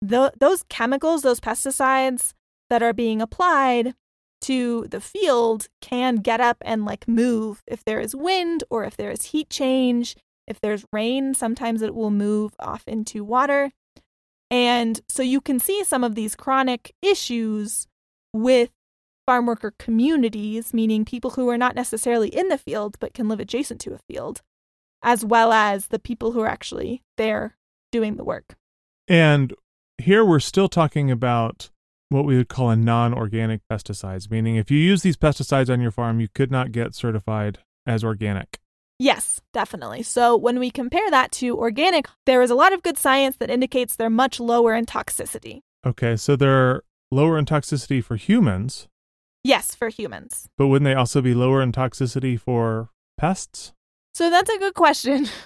the, 0.00 0.32
those 0.38 0.64
chemicals, 0.68 1.22
those 1.22 1.40
pesticides 1.40 2.32
that 2.68 2.82
are 2.82 2.92
being 2.92 3.22
applied 3.22 3.94
to 4.42 4.86
the 4.90 5.00
field 5.00 5.68
can 5.80 6.16
get 6.16 6.40
up 6.40 6.58
and 6.62 6.84
like 6.84 7.06
move 7.06 7.62
if 7.66 7.84
there 7.84 8.00
is 8.00 8.14
wind 8.14 8.64
or 8.68 8.84
if 8.84 8.96
there 8.96 9.10
is 9.10 9.26
heat 9.26 9.48
change. 9.48 10.16
If 10.48 10.60
there's 10.60 10.84
rain, 10.92 11.34
sometimes 11.34 11.82
it 11.82 11.94
will 11.94 12.10
move 12.10 12.52
off 12.58 12.82
into 12.88 13.22
water. 13.22 13.70
And 14.50 15.00
so 15.08 15.22
you 15.22 15.40
can 15.40 15.60
see 15.60 15.84
some 15.84 16.02
of 16.02 16.16
these 16.16 16.34
chronic 16.34 16.92
issues 17.00 17.86
with 18.32 18.70
farm 19.26 19.46
worker 19.46 19.72
communities, 19.78 20.74
meaning 20.74 21.04
people 21.04 21.30
who 21.30 21.48
are 21.48 21.58
not 21.58 21.74
necessarily 21.74 22.28
in 22.28 22.48
the 22.48 22.58
field 22.58 22.96
but 23.00 23.14
can 23.14 23.28
live 23.28 23.40
adjacent 23.40 23.80
to 23.82 23.94
a 23.94 23.98
field, 23.98 24.42
as 25.02 25.24
well 25.24 25.52
as 25.52 25.88
the 25.88 25.98
people 25.98 26.32
who 26.32 26.40
are 26.40 26.48
actually 26.48 27.02
there 27.16 27.56
doing 27.90 28.16
the 28.16 28.24
work. 28.24 28.54
And 29.08 29.54
here 29.98 30.24
we're 30.24 30.40
still 30.40 30.68
talking 30.68 31.10
about 31.10 31.70
what 32.08 32.24
we 32.24 32.36
would 32.36 32.48
call 32.48 32.70
a 32.70 32.76
non-organic 32.76 33.60
pesticides, 33.70 34.30
meaning 34.30 34.56
if 34.56 34.70
you 34.70 34.78
use 34.78 35.02
these 35.02 35.16
pesticides 35.16 35.70
on 35.70 35.80
your 35.80 35.90
farm, 35.90 36.20
you 36.20 36.28
could 36.34 36.50
not 36.50 36.72
get 36.72 36.94
certified 36.94 37.58
as 37.86 38.04
organic. 38.04 38.58
Yes, 38.98 39.40
definitely. 39.52 40.02
So 40.02 40.36
when 40.36 40.58
we 40.58 40.70
compare 40.70 41.10
that 41.10 41.32
to 41.32 41.58
organic, 41.58 42.06
there 42.26 42.42
is 42.42 42.50
a 42.50 42.54
lot 42.54 42.72
of 42.72 42.82
good 42.82 42.98
science 42.98 43.36
that 43.38 43.50
indicates 43.50 43.96
they're 43.96 44.10
much 44.10 44.38
lower 44.38 44.74
in 44.74 44.86
toxicity. 44.86 45.62
Okay, 45.84 46.16
so 46.16 46.36
they're 46.36 46.82
lower 47.10 47.36
in 47.36 47.44
toxicity 47.44 48.04
for 48.04 48.16
humans. 48.16 48.86
Yes, 49.44 49.74
for 49.74 49.88
humans. 49.88 50.48
But 50.56 50.68
wouldn't 50.68 50.86
they 50.86 50.94
also 50.94 51.20
be 51.20 51.34
lower 51.34 51.62
in 51.62 51.72
toxicity 51.72 52.38
for 52.38 52.90
pests? 53.18 53.72
So 54.14 54.30
that's 54.30 54.50
a 54.50 54.58
good 54.58 54.74
question. 54.74 55.28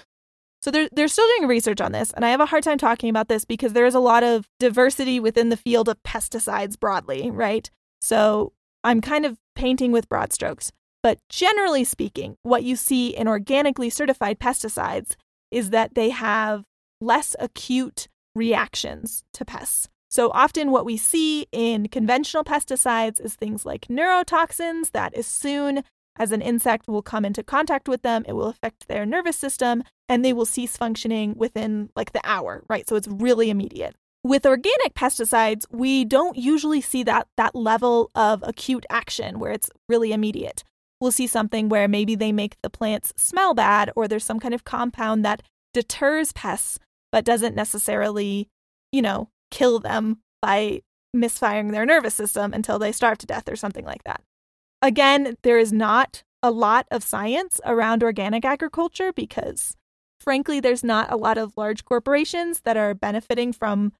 So 0.59 0.71
they're, 0.71 0.89
they're 0.91 1.07
still 1.07 1.27
doing 1.37 1.47
research 1.47 1.79
on 1.79 1.91
this, 1.91 2.11
and 2.11 2.25
I 2.25 2.29
have 2.29 2.41
a 2.41 2.45
hard 2.45 2.63
time 2.63 2.77
talking 2.77 3.09
about 3.09 3.29
this 3.29 3.45
because 3.45 3.73
there 3.73 3.85
is 3.85 3.95
a 3.95 4.01
lot 4.01 4.23
of 4.23 4.49
diversity 4.59 5.19
within 5.19 5.47
the 5.47 5.55
field 5.55 5.87
of 5.87 6.01
pesticides 6.03 6.77
broadly, 6.77 7.29
right? 7.31 7.69
So 8.01 8.53
I'm 8.83 8.99
kind 8.99 9.25
of 9.25 9.37
painting 9.55 9.91
with 9.91 10.09
broad 10.09 10.33
strokes. 10.33 10.71
But 11.03 11.19
generally 11.29 11.83
speaking, 11.83 12.35
what 12.41 12.63
you 12.63 12.75
see 12.75 13.15
in 13.15 13.27
organically 13.27 13.89
certified 13.89 14.39
pesticides 14.39 15.15
is 15.51 15.69
that 15.69 15.95
they 15.95 16.09
have 16.09 16.63
less 16.99 17.35
acute 17.39 18.07
reactions 18.35 19.23
to 19.33 19.45
pests. 19.45 19.87
So 20.17 20.31
often, 20.33 20.71
what 20.71 20.83
we 20.83 20.97
see 20.97 21.45
in 21.51 21.89
conventional 21.89 22.43
pesticides 22.43 23.23
is 23.23 23.35
things 23.35 23.67
like 23.67 23.81
neurotoxins 23.81 24.89
that, 24.93 25.13
as 25.13 25.27
soon 25.27 25.83
as 26.17 26.31
an 26.31 26.41
insect 26.41 26.87
will 26.87 27.03
come 27.03 27.23
into 27.23 27.43
contact 27.43 27.87
with 27.87 28.01
them, 28.01 28.25
it 28.27 28.33
will 28.33 28.47
affect 28.47 28.87
their 28.87 29.05
nervous 29.05 29.37
system 29.37 29.83
and 30.09 30.25
they 30.25 30.33
will 30.33 30.47
cease 30.47 30.75
functioning 30.75 31.35
within 31.37 31.91
like 31.95 32.13
the 32.13 32.21
hour, 32.23 32.63
right? 32.67 32.89
So 32.89 32.95
it's 32.95 33.07
really 33.07 33.51
immediate. 33.51 33.93
With 34.23 34.47
organic 34.47 34.95
pesticides, 34.95 35.67
we 35.69 36.03
don't 36.03 36.35
usually 36.35 36.81
see 36.81 37.03
that 37.03 37.27
that 37.37 37.53
level 37.53 38.09
of 38.15 38.41
acute 38.41 38.87
action 38.89 39.37
where 39.37 39.51
it's 39.51 39.69
really 39.87 40.13
immediate. 40.13 40.63
We'll 40.99 41.11
see 41.11 41.27
something 41.27 41.69
where 41.69 41.87
maybe 41.87 42.15
they 42.15 42.31
make 42.31 42.59
the 42.63 42.71
plants 42.71 43.13
smell 43.17 43.53
bad 43.53 43.91
or 43.95 44.07
there's 44.07 44.25
some 44.25 44.39
kind 44.39 44.55
of 44.55 44.63
compound 44.63 45.23
that 45.25 45.43
deters 45.75 46.31
pests 46.31 46.79
but 47.11 47.23
doesn't 47.23 47.55
necessarily, 47.55 48.49
you 48.91 49.03
know, 49.03 49.29
kill 49.51 49.79
them 49.79 50.19
by 50.41 50.81
misfiring 51.13 51.71
their 51.71 51.85
nervous 51.85 52.13
system 52.13 52.53
until 52.53 52.79
they 52.79 52.91
starve 52.91 53.17
to 53.19 53.25
death 53.25 53.49
or 53.49 53.55
something 53.55 53.85
like 53.85 54.03
that. 54.03 54.21
Again, 54.81 55.35
there 55.43 55.57
is 55.57 55.73
not 55.73 56.23
a 56.43 56.51
lot 56.51 56.85
of 56.91 57.03
science 57.03 57.59
around 57.65 58.03
organic 58.03 58.45
agriculture 58.45 59.11
because, 59.11 59.75
frankly, 60.19 60.59
there's 60.59 60.83
not 60.83 61.11
a 61.11 61.17
lot 61.17 61.37
of 61.37 61.57
large 61.57 61.83
corporations 61.83 62.61
that 62.61 62.77
are 62.77 62.93
benefiting 62.93 63.51
from 63.51 63.93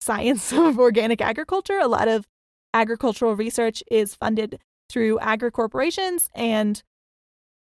science 0.00 0.52
of 0.52 0.78
organic 0.78 1.20
agriculture. 1.20 1.78
A 1.78 1.88
lot 1.88 2.08
of 2.08 2.26
agricultural 2.74 3.36
research 3.36 3.82
is 3.90 4.14
funded 4.14 4.58
through 4.88 5.18
agri 5.20 5.50
corporations. 5.50 6.30
And 6.34 6.82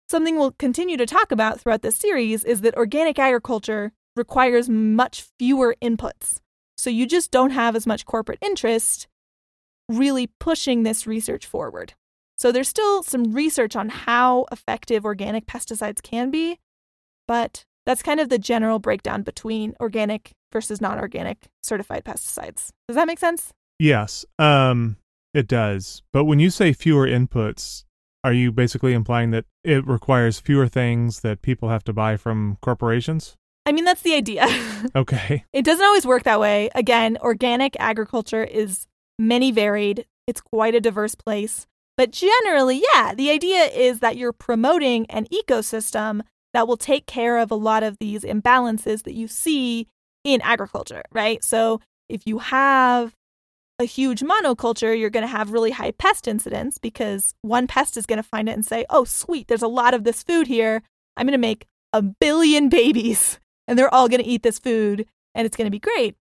something 0.09 0.37
we'll 0.37 0.51
continue 0.51 0.97
to 0.97 1.05
talk 1.05 1.31
about 1.31 1.59
throughout 1.59 1.81
this 1.81 1.95
series 1.95 2.43
is 2.43 2.61
that 2.61 2.75
organic 2.75 3.19
agriculture 3.19 3.91
requires 4.15 4.69
much 4.69 5.27
fewer 5.39 5.75
inputs. 5.81 6.39
So 6.81 6.89
you 6.89 7.05
just 7.05 7.29
don't 7.29 7.51
have 7.51 7.75
as 7.75 7.85
much 7.85 8.07
corporate 8.07 8.39
interest 8.41 9.07
really 9.87 10.25
pushing 10.39 10.81
this 10.81 11.05
research 11.05 11.45
forward. 11.45 11.93
So 12.39 12.51
there's 12.51 12.69
still 12.69 13.03
some 13.03 13.33
research 13.33 13.75
on 13.75 13.89
how 13.89 14.47
effective 14.51 15.05
organic 15.05 15.45
pesticides 15.45 16.01
can 16.01 16.31
be, 16.31 16.57
but 17.27 17.65
that's 17.85 18.01
kind 18.01 18.19
of 18.19 18.29
the 18.29 18.39
general 18.39 18.79
breakdown 18.79 19.21
between 19.21 19.75
organic 19.79 20.31
versus 20.51 20.81
non-organic 20.81 21.49
certified 21.61 22.03
pesticides. 22.03 22.71
Does 22.87 22.95
that 22.95 23.05
make 23.05 23.19
sense? 23.19 23.53
Yes, 23.77 24.25
um, 24.39 24.97
it 25.35 25.47
does. 25.47 26.01
But 26.11 26.25
when 26.25 26.39
you 26.39 26.49
say 26.49 26.73
fewer 26.73 27.05
inputs, 27.05 27.83
are 28.23 28.33
you 28.33 28.51
basically 28.51 28.93
implying 28.93 29.29
that 29.31 29.45
it 29.63 29.85
requires 29.85 30.39
fewer 30.39 30.67
things 30.67 31.19
that 31.19 31.43
people 31.43 31.69
have 31.69 31.83
to 31.83 31.93
buy 31.93 32.17
from 32.17 32.57
corporations? 32.59 33.37
I 33.71 33.73
mean, 33.73 33.85
that's 33.85 34.01
the 34.01 34.15
idea. 34.15 34.45
Okay. 34.95 35.45
it 35.53 35.63
doesn't 35.63 35.85
always 35.85 36.05
work 36.05 36.23
that 36.23 36.39
way. 36.39 36.69
Again, 36.75 37.17
organic 37.21 37.77
agriculture 37.79 38.43
is 38.43 38.87
many 39.17 39.51
varied, 39.51 40.05
it's 40.27 40.41
quite 40.41 40.75
a 40.75 40.81
diverse 40.81 41.15
place. 41.15 41.67
But 41.95 42.11
generally, 42.11 42.83
yeah, 42.93 43.13
the 43.15 43.29
idea 43.29 43.65
is 43.65 43.99
that 43.99 44.17
you're 44.17 44.33
promoting 44.33 45.05
an 45.05 45.27
ecosystem 45.27 46.21
that 46.53 46.67
will 46.67 46.75
take 46.75 47.05
care 47.05 47.37
of 47.37 47.51
a 47.51 47.55
lot 47.55 47.83
of 47.83 47.99
these 47.99 48.23
imbalances 48.23 49.03
that 49.03 49.13
you 49.13 49.29
see 49.29 49.87
in 50.25 50.41
agriculture, 50.41 51.03
right? 51.13 51.41
So 51.41 51.79
if 52.09 52.27
you 52.27 52.39
have 52.39 53.15
a 53.79 53.85
huge 53.85 54.21
monoculture, 54.21 54.99
you're 54.99 55.09
going 55.09 55.25
to 55.25 55.31
have 55.31 55.53
really 55.53 55.71
high 55.71 55.91
pest 55.91 56.27
incidence 56.27 56.77
because 56.77 57.35
one 57.41 57.67
pest 57.67 57.95
is 57.95 58.05
going 58.05 58.17
to 58.17 58.23
find 58.23 58.49
it 58.49 58.53
and 58.53 58.65
say, 58.65 58.85
oh, 58.89 59.05
sweet, 59.05 59.47
there's 59.47 59.61
a 59.61 59.69
lot 59.69 59.93
of 59.93 60.03
this 60.03 60.23
food 60.23 60.47
here. 60.47 60.81
I'm 61.15 61.25
going 61.27 61.31
to 61.31 61.37
make 61.37 61.67
a 61.93 62.01
billion 62.01 62.67
babies 62.67 63.39
and 63.67 63.77
they're 63.77 63.93
all 63.93 64.09
going 64.09 64.21
to 64.21 64.27
eat 64.27 64.43
this 64.43 64.59
food 64.59 65.05
and 65.33 65.45
it's 65.45 65.57
going 65.57 65.65
to 65.65 65.71
be 65.71 65.79
great. 65.79 66.15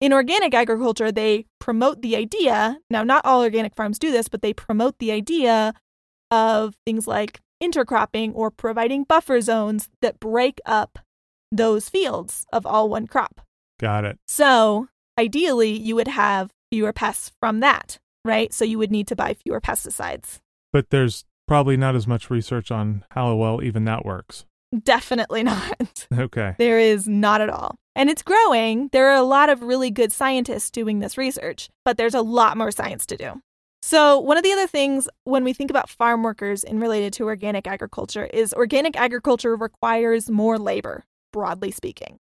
In 0.00 0.12
organic 0.12 0.54
agriculture, 0.54 1.10
they 1.10 1.46
promote 1.58 2.02
the 2.02 2.16
idea. 2.16 2.78
Now, 2.90 3.02
not 3.02 3.24
all 3.24 3.42
organic 3.42 3.74
farms 3.74 3.98
do 3.98 4.10
this, 4.10 4.28
but 4.28 4.42
they 4.42 4.52
promote 4.52 4.98
the 4.98 5.10
idea 5.10 5.72
of 6.30 6.74
things 6.84 7.06
like 7.06 7.40
intercropping 7.62 8.32
or 8.34 8.50
providing 8.50 9.04
buffer 9.04 9.40
zones 9.40 9.88
that 10.02 10.20
break 10.20 10.60
up 10.66 10.98
those 11.50 11.88
fields 11.88 12.46
of 12.52 12.66
all 12.66 12.88
one 12.88 13.06
crop. 13.06 13.40
Got 13.78 14.04
it. 14.04 14.18
So, 14.26 14.88
ideally, 15.18 15.70
you 15.70 15.94
would 15.96 16.08
have 16.08 16.50
fewer 16.70 16.92
pests 16.92 17.32
from 17.40 17.60
that, 17.60 17.98
right? 18.24 18.52
So, 18.52 18.64
you 18.64 18.78
would 18.78 18.90
need 18.90 19.08
to 19.08 19.16
buy 19.16 19.34
fewer 19.34 19.60
pesticides. 19.60 20.40
But 20.72 20.90
there's 20.90 21.24
probably 21.46 21.76
not 21.76 21.94
as 21.94 22.06
much 22.06 22.28
research 22.28 22.70
on 22.70 23.04
how 23.10 23.34
well 23.34 23.62
even 23.62 23.84
that 23.84 24.04
works. 24.04 24.44
Definitely 24.82 25.42
not. 25.44 26.06
Okay. 26.16 26.54
There 26.58 26.78
is 26.78 27.06
not 27.08 27.40
at 27.40 27.48
all. 27.50 27.76
And 27.94 28.10
it's 28.10 28.22
growing. 28.22 28.88
There 28.92 29.08
are 29.10 29.16
a 29.16 29.22
lot 29.22 29.48
of 29.48 29.62
really 29.62 29.90
good 29.90 30.12
scientists 30.12 30.70
doing 30.70 30.98
this 30.98 31.16
research, 31.16 31.70
but 31.84 31.96
there's 31.96 32.14
a 32.14 32.20
lot 32.20 32.56
more 32.56 32.70
science 32.70 33.06
to 33.06 33.16
do. 33.16 33.40
So, 33.82 34.18
one 34.18 34.36
of 34.36 34.42
the 34.42 34.52
other 34.52 34.66
things 34.66 35.08
when 35.24 35.44
we 35.44 35.52
think 35.52 35.70
about 35.70 35.88
farm 35.88 36.22
workers 36.22 36.64
in 36.64 36.80
related 36.80 37.12
to 37.14 37.24
organic 37.24 37.66
agriculture 37.66 38.24
is 38.26 38.52
organic 38.52 38.96
agriculture 38.96 39.54
requires 39.54 40.28
more 40.28 40.58
labor, 40.58 41.04
broadly 41.32 41.70
speaking. 41.70 42.18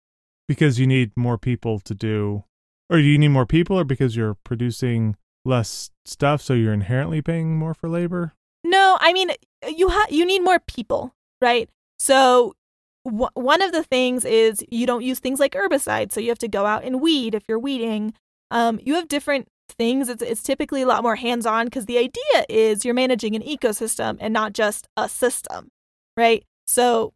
Because 0.47 0.79
you 0.79 0.87
need 0.87 1.11
more 1.17 1.37
people 1.37 1.81
to 1.81 1.95
do, 1.95 2.45
or 2.89 2.99
do 2.99 3.03
you 3.03 3.19
need 3.19 3.29
more 3.29 3.45
people, 3.45 3.79
or 3.79 3.85
because 3.85 4.15
you're 4.15 4.37
producing 4.45 5.17
less 5.45 5.91
stuff, 6.05 6.41
so 6.41 6.55
you're 6.55 6.73
inherently 6.73 7.21
paying 7.21 7.59
more 7.59 7.75
for 7.75 7.89
labor? 7.89 8.35
No, 8.63 8.97
I 9.01 9.13
mean, 9.13 9.31
you 9.69 9.89
ha- 9.89 10.07
you 10.11 10.25
need 10.25 10.45
more 10.45 10.61
people, 10.61 11.13
right? 11.43 11.69
So 11.99 12.55
w- 13.05 13.29
one 13.35 13.63
of 13.63 13.73
the 13.73 13.85
things 13.85 14.25
is 14.25 14.65
you 14.71 14.87
don't 14.87 15.03
use 15.03 15.19
things 15.19 15.41
like 15.41 15.53
herbicides, 15.53 16.13
so 16.13 16.21
you 16.21 16.29
have 16.29 16.39
to 16.39 16.49
go 16.49 16.67
out 16.67 16.85
and 16.85 17.01
weed 17.01 17.35
if 17.35 17.45
you're 17.49 17.59
weeding. 17.59 18.15
Um, 18.51 18.81
you 18.83 18.95
have 18.95 19.09
different 19.09 19.49
things. 19.77 20.09
It's, 20.09 20.23
it's 20.23 20.43
typically 20.43 20.83
a 20.83 20.87
lot 20.87 21.03
more 21.03 21.17
hands 21.17 21.47
on 21.47 21.67
because 21.67 21.87
the 21.87 21.99
idea 21.99 22.45
is 22.49 22.85
you're 22.85 22.95
managing 22.95 23.35
an 23.37 23.43
ecosystem 23.43 24.17
and 24.21 24.33
not 24.33 24.53
just 24.53 24.89
a 24.97 25.09
system, 25.09 25.71
right? 26.17 26.45
So 26.67 27.13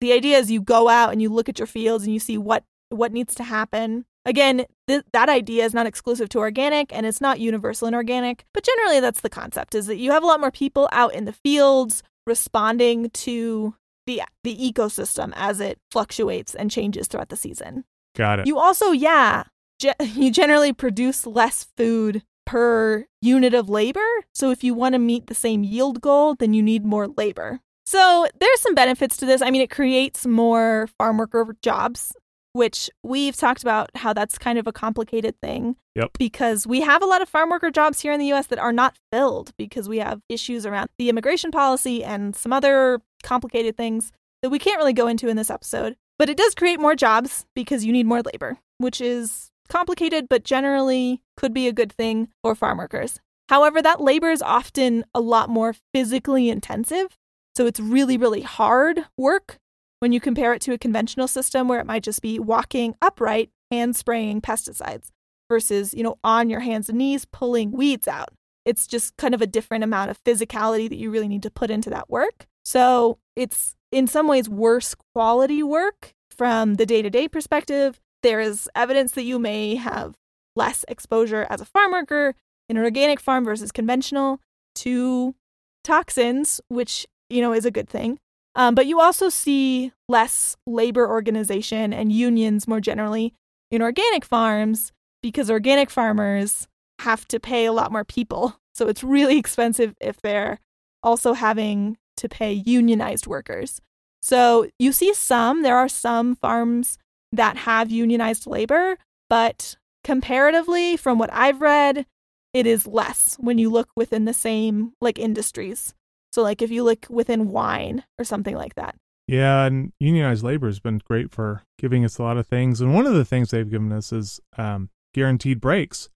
the 0.00 0.12
idea 0.12 0.38
is 0.38 0.50
you 0.50 0.60
go 0.60 0.88
out 0.88 1.12
and 1.12 1.20
you 1.20 1.28
look 1.28 1.48
at 1.48 1.58
your 1.58 1.66
fields 1.66 2.04
and 2.04 2.12
you 2.12 2.20
see 2.20 2.38
what 2.38 2.64
what 2.90 3.12
needs 3.12 3.34
to 3.34 3.42
happen. 3.42 4.04
Again, 4.24 4.64
th- 4.86 5.04
that 5.12 5.28
idea 5.28 5.64
is 5.64 5.74
not 5.74 5.86
exclusive 5.86 6.28
to 6.30 6.38
organic 6.38 6.92
and 6.92 7.04
it's 7.04 7.20
not 7.20 7.40
universal 7.40 7.88
in 7.88 7.94
organic, 7.94 8.44
but 8.52 8.64
generally 8.64 9.00
that's 9.00 9.20
the 9.20 9.30
concept 9.30 9.74
is 9.74 9.86
that 9.86 9.96
you 9.96 10.12
have 10.12 10.22
a 10.22 10.26
lot 10.26 10.40
more 10.40 10.50
people 10.50 10.88
out 10.92 11.14
in 11.14 11.24
the 11.24 11.32
fields 11.32 12.02
responding 12.26 13.10
to 13.10 13.74
the 14.06 14.22
the 14.44 14.56
ecosystem 14.56 15.32
as 15.36 15.60
it 15.60 15.78
fluctuates 15.90 16.54
and 16.54 16.70
changes 16.70 17.06
throughout 17.06 17.28
the 17.28 17.36
season. 17.36 17.84
Got 18.16 18.40
it. 18.40 18.46
You 18.46 18.58
also, 18.58 18.92
yeah, 18.92 19.44
ge- 19.78 19.94
you 20.00 20.30
generally 20.30 20.72
produce 20.72 21.26
less 21.26 21.66
food 21.76 22.22
per 22.46 23.06
unit 23.20 23.52
of 23.54 23.68
labor. 23.68 24.06
So 24.32 24.50
if 24.50 24.64
you 24.64 24.72
want 24.72 24.94
to 24.94 24.98
meet 24.98 25.26
the 25.26 25.34
same 25.34 25.64
yield 25.64 26.00
goal, 26.00 26.34
then 26.34 26.54
you 26.54 26.62
need 26.62 26.84
more 26.84 27.08
labor. 27.08 27.60
So 27.84 28.26
there's 28.40 28.60
some 28.60 28.74
benefits 28.74 29.16
to 29.18 29.26
this. 29.26 29.42
I 29.42 29.50
mean, 29.50 29.62
it 29.62 29.70
creates 29.70 30.26
more 30.26 30.88
farm 30.98 31.18
worker 31.18 31.56
jobs, 31.62 32.12
which 32.52 32.90
we've 33.02 33.36
talked 33.36 33.62
about 33.62 33.90
how 33.94 34.12
that's 34.12 34.38
kind 34.38 34.58
of 34.58 34.66
a 34.66 34.72
complicated 34.72 35.40
thing. 35.40 35.76
Yep. 35.94 36.10
Because 36.18 36.66
we 36.66 36.80
have 36.80 37.02
a 37.02 37.06
lot 37.06 37.22
of 37.22 37.28
farm 37.28 37.50
worker 37.50 37.70
jobs 37.70 38.00
here 38.00 38.12
in 38.12 38.20
the 38.20 38.32
US 38.32 38.48
that 38.48 38.58
are 38.58 38.72
not 38.72 38.96
filled 39.12 39.52
because 39.56 39.88
we 39.88 39.98
have 39.98 40.20
issues 40.28 40.66
around 40.66 40.88
the 40.98 41.08
immigration 41.08 41.50
policy 41.50 42.02
and 42.02 42.34
some 42.34 42.52
other 42.52 43.00
complicated 43.26 43.76
things 43.76 44.12
that 44.42 44.50
we 44.50 44.58
can't 44.58 44.78
really 44.78 44.94
go 44.94 45.06
into 45.06 45.28
in 45.28 45.36
this 45.36 45.50
episode. 45.50 45.96
But 46.18 46.30
it 46.30 46.38
does 46.38 46.54
create 46.54 46.80
more 46.80 46.94
jobs 46.94 47.44
because 47.54 47.84
you 47.84 47.92
need 47.92 48.06
more 48.06 48.22
labor, 48.22 48.58
which 48.78 49.02
is 49.02 49.50
complicated, 49.68 50.28
but 50.30 50.44
generally 50.44 51.22
could 51.36 51.52
be 51.52 51.68
a 51.68 51.72
good 51.72 51.92
thing 51.92 52.28
for 52.42 52.54
farm 52.54 52.78
workers. 52.78 53.20
However, 53.48 53.82
that 53.82 54.00
labor 54.00 54.30
is 54.30 54.42
often 54.42 55.04
a 55.14 55.20
lot 55.20 55.50
more 55.50 55.74
physically 55.92 56.48
intensive. 56.48 57.18
So 57.54 57.66
it's 57.66 57.80
really, 57.80 58.16
really 58.16 58.42
hard 58.42 59.04
work 59.16 59.58
when 60.00 60.12
you 60.12 60.20
compare 60.20 60.52
it 60.52 60.60
to 60.62 60.72
a 60.72 60.78
conventional 60.78 61.28
system 61.28 61.68
where 61.68 61.80
it 61.80 61.86
might 61.86 62.02
just 62.02 62.22
be 62.22 62.38
walking 62.38 62.94
upright, 63.02 63.50
hand 63.70 63.96
spraying 63.96 64.40
pesticides 64.40 65.10
versus, 65.48 65.94
you 65.94 66.02
know, 66.02 66.18
on 66.24 66.50
your 66.50 66.60
hands 66.60 66.88
and 66.88 66.98
knees 66.98 67.24
pulling 67.24 67.72
weeds 67.72 68.08
out. 68.08 68.30
It's 68.64 68.86
just 68.86 69.16
kind 69.16 69.34
of 69.34 69.40
a 69.40 69.46
different 69.46 69.84
amount 69.84 70.10
of 70.10 70.22
physicality 70.24 70.88
that 70.88 70.96
you 70.96 71.10
really 71.10 71.28
need 71.28 71.44
to 71.44 71.50
put 71.50 71.70
into 71.70 71.90
that 71.90 72.10
work. 72.10 72.46
So 72.66 73.18
it's 73.36 73.76
in 73.92 74.08
some 74.08 74.26
ways 74.26 74.48
worse 74.48 74.96
quality 75.14 75.62
work 75.62 76.14
from 76.32 76.74
the 76.74 76.84
day 76.84 77.00
to 77.00 77.08
day 77.08 77.28
perspective. 77.28 78.00
There 78.24 78.40
is 78.40 78.68
evidence 78.74 79.12
that 79.12 79.22
you 79.22 79.38
may 79.38 79.76
have 79.76 80.16
less 80.56 80.84
exposure 80.88 81.46
as 81.48 81.60
a 81.60 81.64
farm 81.64 81.92
worker 81.92 82.34
in 82.68 82.76
an 82.76 82.82
organic 82.82 83.20
farm 83.20 83.44
versus 83.44 83.70
conventional 83.70 84.40
to 84.74 85.36
toxins, 85.84 86.60
which, 86.66 87.06
you 87.30 87.40
know, 87.40 87.52
is 87.52 87.64
a 87.64 87.70
good 87.70 87.88
thing. 87.88 88.18
Um, 88.56 88.74
but 88.74 88.86
you 88.86 89.00
also 89.00 89.28
see 89.28 89.92
less 90.08 90.56
labor 90.66 91.08
organization 91.08 91.92
and 91.92 92.10
unions 92.10 92.66
more 92.66 92.80
generally 92.80 93.32
in 93.70 93.80
organic 93.80 94.24
farms 94.24 94.90
because 95.22 95.52
organic 95.52 95.88
farmers 95.88 96.66
have 96.98 97.28
to 97.28 97.38
pay 97.38 97.66
a 97.66 97.72
lot 97.72 97.92
more 97.92 98.04
people. 98.04 98.58
So 98.74 98.88
it's 98.88 99.04
really 99.04 99.38
expensive 99.38 99.94
if 100.00 100.20
they're 100.20 100.58
also 101.04 101.32
having 101.32 101.96
to 102.16 102.28
pay 102.28 102.52
unionized 102.52 103.26
workers. 103.26 103.80
So 104.22 104.68
you 104.78 104.92
see 104.92 105.14
some, 105.14 105.62
there 105.62 105.76
are 105.76 105.88
some 105.88 106.36
farms 106.36 106.98
that 107.32 107.58
have 107.58 107.90
unionized 107.90 108.46
labor, 108.46 108.98
but 109.28 109.76
comparatively, 110.02 110.96
from 110.96 111.18
what 111.18 111.32
I've 111.32 111.60
read, 111.60 112.06
it 112.54 112.66
is 112.66 112.86
less 112.86 113.36
when 113.38 113.58
you 113.58 113.70
look 113.70 113.88
within 113.96 114.24
the 114.24 114.32
same 114.32 114.92
like 115.00 115.18
industries. 115.18 115.94
So, 116.32 116.42
like 116.42 116.62
if 116.62 116.70
you 116.70 116.84
look 116.84 117.06
within 117.08 117.50
wine 117.50 118.04
or 118.18 118.24
something 118.24 118.54
like 118.54 118.74
that. 118.74 118.96
Yeah, 119.28 119.64
and 119.64 119.92
unionized 119.98 120.44
labor 120.44 120.66
has 120.66 120.78
been 120.78 120.98
great 120.98 121.32
for 121.32 121.62
giving 121.78 122.04
us 122.04 122.18
a 122.18 122.22
lot 122.22 122.36
of 122.36 122.46
things. 122.46 122.80
And 122.80 122.94
one 122.94 123.06
of 123.06 123.14
the 123.14 123.24
things 123.24 123.50
they've 123.50 123.68
given 123.68 123.92
us 123.92 124.12
is 124.12 124.40
um, 124.56 124.90
guaranteed 125.14 125.60
breaks. 125.60 126.08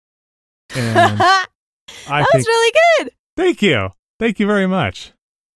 And 0.74 1.18
that 1.18 1.46
I 2.08 2.20
was 2.20 2.46
really 2.46 2.72
good. 2.98 3.10
thank 3.36 3.62
you. 3.62 3.90
Thank 4.20 4.38
you 4.38 4.46
very 4.46 4.66
much. 4.66 5.12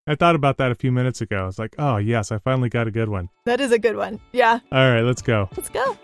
I 0.06 0.14
thought 0.16 0.34
about 0.34 0.58
that 0.58 0.70
a 0.70 0.75
few 0.75 0.92
minutes 0.92 1.23
ago. 1.23 1.44
I 1.44 1.46
was 1.46 1.58
like, 1.58 1.75
oh, 1.78 1.96
yes, 1.96 2.30
I 2.30 2.37
finally 2.37 2.68
got 2.68 2.87
a 2.87 2.90
good 2.90 3.08
one. 3.08 3.30
That 3.46 3.58
is 3.58 3.73
a 3.73 3.78
good 3.78 3.96
one. 3.96 4.20
Yeah, 4.32 4.58
All 4.70 4.90
right, 4.90 5.00
let's 5.00 5.23
go. 5.23 5.49
let's 5.56 5.70
go. 5.70 5.96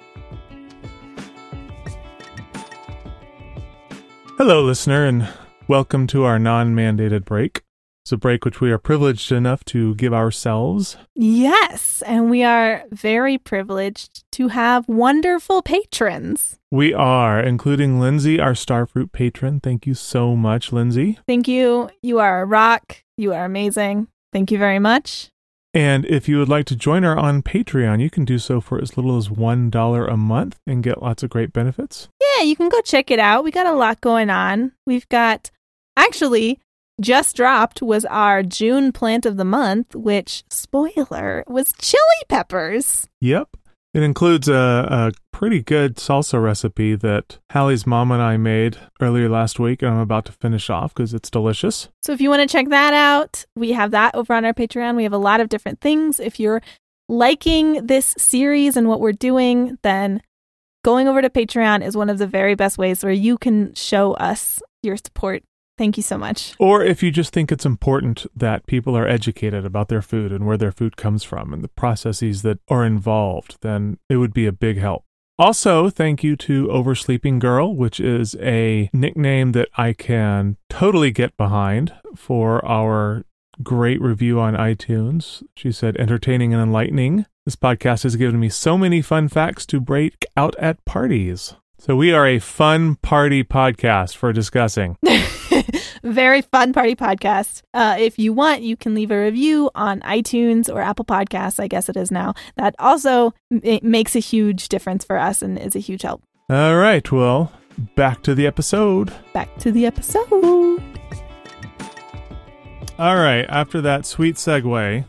Hello, 4.38 4.62
listener, 4.62 5.04
and 5.04 5.28
welcome 5.68 6.06
to 6.06 6.24
our 6.24 6.38
non 6.38 6.74
mandated 6.74 7.26
break. 7.26 7.60
It's 8.02 8.12
a 8.12 8.16
break 8.16 8.46
which 8.46 8.62
we 8.62 8.70
are 8.70 8.78
privileged 8.78 9.30
enough 9.30 9.62
to 9.66 9.94
give 9.96 10.14
ourselves. 10.14 10.96
Yes, 11.14 12.02
and 12.06 12.30
we 12.30 12.42
are 12.42 12.84
very 12.90 13.36
privileged 13.36 14.24
to 14.32 14.48
have 14.48 14.88
wonderful 14.88 15.60
patrons. 15.60 16.58
We 16.70 16.94
are, 16.94 17.38
including 17.38 18.00
Lindsay, 18.00 18.40
our 18.40 18.54
Starfruit 18.54 19.12
patron. 19.12 19.60
Thank 19.60 19.86
you 19.86 19.92
so 19.92 20.34
much, 20.36 20.72
Lindsay. 20.72 21.18
Thank 21.26 21.46
you. 21.46 21.90
You 22.00 22.18
are 22.18 22.40
a 22.40 22.46
rock. 22.46 23.02
You 23.20 23.34
are 23.34 23.44
amazing. 23.44 24.08
Thank 24.32 24.50
you 24.50 24.56
very 24.56 24.78
much. 24.78 25.28
And 25.74 26.06
if 26.06 26.26
you 26.26 26.38
would 26.38 26.48
like 26.48 26.64
to 26.66 26.74
join 26.74 27.04
our 27.04 27.18
on 27.18 27.42
Patreon, 27.42 28.00
you 28.00 28.08
can 28.08 28.24
do 28.24 28.38
so 28.38 28.62
for 28.62 28.80
as 28.80 28.96
little 28.96 29.18
as 29.18 29.28
$1 29.28 30.10
a 30.10 30.16
month 30.16 30.58
and 30.66 30.82
get 30.82 31.02
lots 31.02 31.22
of 31.22 31.28
great 31.28 31.52
benefits. 31.52 32.08
Yeah, 32.18 32.44
you 32.44 32.56
can 32.56 32.70
go 32.70 32.80
check 32.80 33.10
it 33.10 33.18
out. 33.18 33.44
We 33.44 33.50
got 33.50 33.66
a 33.66 33.74
lot 33.74 34.00
going 34.00 34.30
on. 34.30 34.72
We've 34.86 35.06
got 35.10 35.50
actually 35.98 36.60
just 36.98 37.36
dropped 37.36 37.82
was 37.82 38.06
our 38.06 38.42
June 38.42 38.90
plant 38.90 39.26
of 39.26 39.36
the 39.36 39.44
month, 39.44 39.94
which 39.94 40.42
spoiler 40.48 41.44
was 41.46 41.74
chili 41.78 42.00
peppers. 42.30 43.06
Yep. 43.20 43.54
It 43.92 44.04
includes 44.04 44.48
a, 44.48 44.54
a 44.54 45.12
pretty 45.32 45.62
good 45.62 45.96
salsa 45.96 46.42
recipe 46.42 46.94
that 46.94 47.38
Hallie's 47.50 47.86
mom 47.86 48.12
and 48.12 48.22
I 48.22 48.36
made 48.36 48.78
earlier 49.00 49.28
last 49.28 49.58
week, 49.58 49.82
and 49.82 49.90
I'm 49.90 49.98
about 49.98 50.26
to 50.26 50.32
finish 50.32 50.70
off 50.70 50.94
because 50.94 51.12
it's 51.12 51.30
delicious. 51.30 51.88
So 52.02 52.12
if 52.12 52.20
you 52.20 52.30
want 52.30 52.48
to 52.48 52.52
check 52.52 52.68
that 52.68 52.94
out, 52.94 53.44
we 53.56 53.72
have 53.72 53.90
that 53.90 54.14
over 54.14 54.32
on 54.32 54.44
our 54.44 54.54
Patreon. 54.54 54.94
We 54.94 55.02
have 55.02 55.12
a 55.12 55.18
lot 55.18 55.40
of 55.40 55.48
different 55.48 55.80
things. 55.80 56.20
If 56.20 56.38
you're 56.38 56.62
liking 57.08 57.86
this 57.86 58.14
series 58.16 58.76
and 58.76 58.86
what 58.86 59.00
we're 59.00 59.12
doing, 59.12 59.76
then 59.82 60.22
going 60.84 61.08
over 61.08 61.20
to 61.20 61.28
Patreon 61.28 61.84
is 61.84 61.96
one 61.96 62.10
of 62.10 62.18
the 62.18 62.26
very 62.28 62.54
best 62.54 62.78
ways 62.78 63.02
where 63.02 63.12
you 63.12 63.38
can 63.38 63.74
show 63.74 64.12
us 64.14 64.62
your 64.84 64.96
support. 64.96 65.42
Thank 65.80 65.96
you 65.96 66.02
so 66.02 66.18
much. 66.18 66.52
Or 66.58 66.84
if 66.84 67.02
you 67.02 67.10
just 67.10 67.32
think 67.32 67.50
it's 67.50 67.64
important 67.64 68.26
that 68.36 68.66
people 68.66 68.94
are 68.98 69.08
educated 69.08 69.64
about 69.64 69.88
their 69.88 70.02
food 70.02 70.30
and 70.30 70.44
where 70.44 70.58
their 70.58 70.72
food 70.72 70.98
comes 70.98 71.24
from 71.24 71.54
and 71.54 71.64
the 71.64 71.68
processes 71.68 72.42
that 72.42 72.58
are 72.68 72.84
involved, 72.84 73.56
then 73.62 73.96
it 74.10 74.18
would 74.18 74.34
be 74.34 74.44
a 74.44 74.52
big 74.52 74.76
help. 74.76 75.06
Also, 75.38 75.88
thank 75.88 76.22
you 76.22 76.36
to 76.36 76.68
Oversleeping 76.68 77.38
Girl, 77.38 77.74
which 77.74 77.98
is 77.98 78.36
a 78.42 78.90
nickname 78.92 79.52
that 79.52 79.70
I 79.78 79.94
can 79.94 80.58
totally 80.68 81.12
get 81.12 81.34
behind 81.38 81.94
for 82.14 82.62
our 82.62 83.24
great 83.62 84.02
review 84.02 84.38
on 84.38 84.52
iTunes. 84.54 85.42
She 85.56 85.72
said, 85.72 85.96
entertaining 85.96 86.52
and 86.52 86.62
enlightening. 86.62 87.24
This 87.46 87.56
podcast 87.56 88.02
has 88.02 88.16
given 88.16 88.38
me 88.38 88.50
so 88.50 88.76
many 88.76 89.00
fun 89.00 89.28
facts 89.28 89.64
to 89.64 89.80
break 89.80 90.26
out 90.36 90.54
at 90.58 90.84
parties. 90.84 91.54
So 91.82 91.96
we 91.96 92.12
are 92.12 92.26
a 92.26 92.38
fun 92.38 92.96
party 92.96 93.42
podcast 93.42 94.14
for 94.14 94.34
discussing. 94.34 94.98
very 96.02 96.42
fun 96.42 96.74
party 96.74 96.94
podcast. 96.94 97.62
Uh, 97.72 97.96
if 97.98 98.18
you 98.18 98.34
want, 98.34 98.60
you 98.60 98.76
can 98.76 98.94
leave 98.94 99.10
a 99.10 99.18
review 99.18 99.70
on 99.74 100.00
iTunes 100.00 100.72
or 100.72 100.82
Apple 100.82 101.06
Podcasts, 101.06 101.58
I 101.58 101.68
guess 101.68 101.88
it 101.88 101.96
is 101.96 102.10
now. 102.10 102.34
That 102.56 102.74
also 102.78 103.32
makes 103.50 104.14
a 104.14 104.18
huge 104.18 104.68
difference 104.68 105.04
for 105.04 105.16
us 105.16 105.40
and 105.40 105.58
is 105.58 105.74
a 105.74 105.78
huge 105.78 106.02
help. 106.02 106.22
All 106.50 106.76
right, 106.76 107.10
well, 107.10 107.50
back 107.96 108.22
to 108.24 108.34
the 108.34 108.46
episode. 108.46 109.10
Back 109.32 109.56
to 109.58 109.72
the 109.72 109.86
episode. 109.86 110.82
All 112.98 113.16
right, 113.16 113.46
after 113.48 113.80
that 113.80 114.04
sweet 114.04 114.34
segue, 114.36 115.06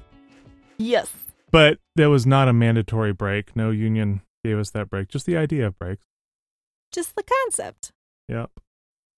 Yes. 0.78 1.12
but 1.52 1.80
there 1.98 2.10
was 2.10 2.26
not 2.26 2.48
a 2.48 2.54
mandatory 2.54 3.12
break. 3.12 3.54
No 3.58 3.72
union 3.72 4.22
gave 4.46 4.58
us 4.58 4.70
that 4.70 4.90
break, 4.90 5.10
just 5.10 5.26
the 5.26 5.36
idea 5.36 5.68
of 5.68 5.78
breaks. 5.78 6.02
Just 6.92 7.16
the 7.16 7.24
concept. 7.24 7.92
Yep. 8.28 8.52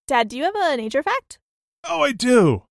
Dad, 0.08 0.28
do 0.28 0.38
you 0.38 0.44
have 0.44 0.56
a 0.56 0.78
nature 0.78 1.04
fact? 1.04 1.40
Oh, 1.88 2.02
I 2.02 2.12
do. 2.12 2.64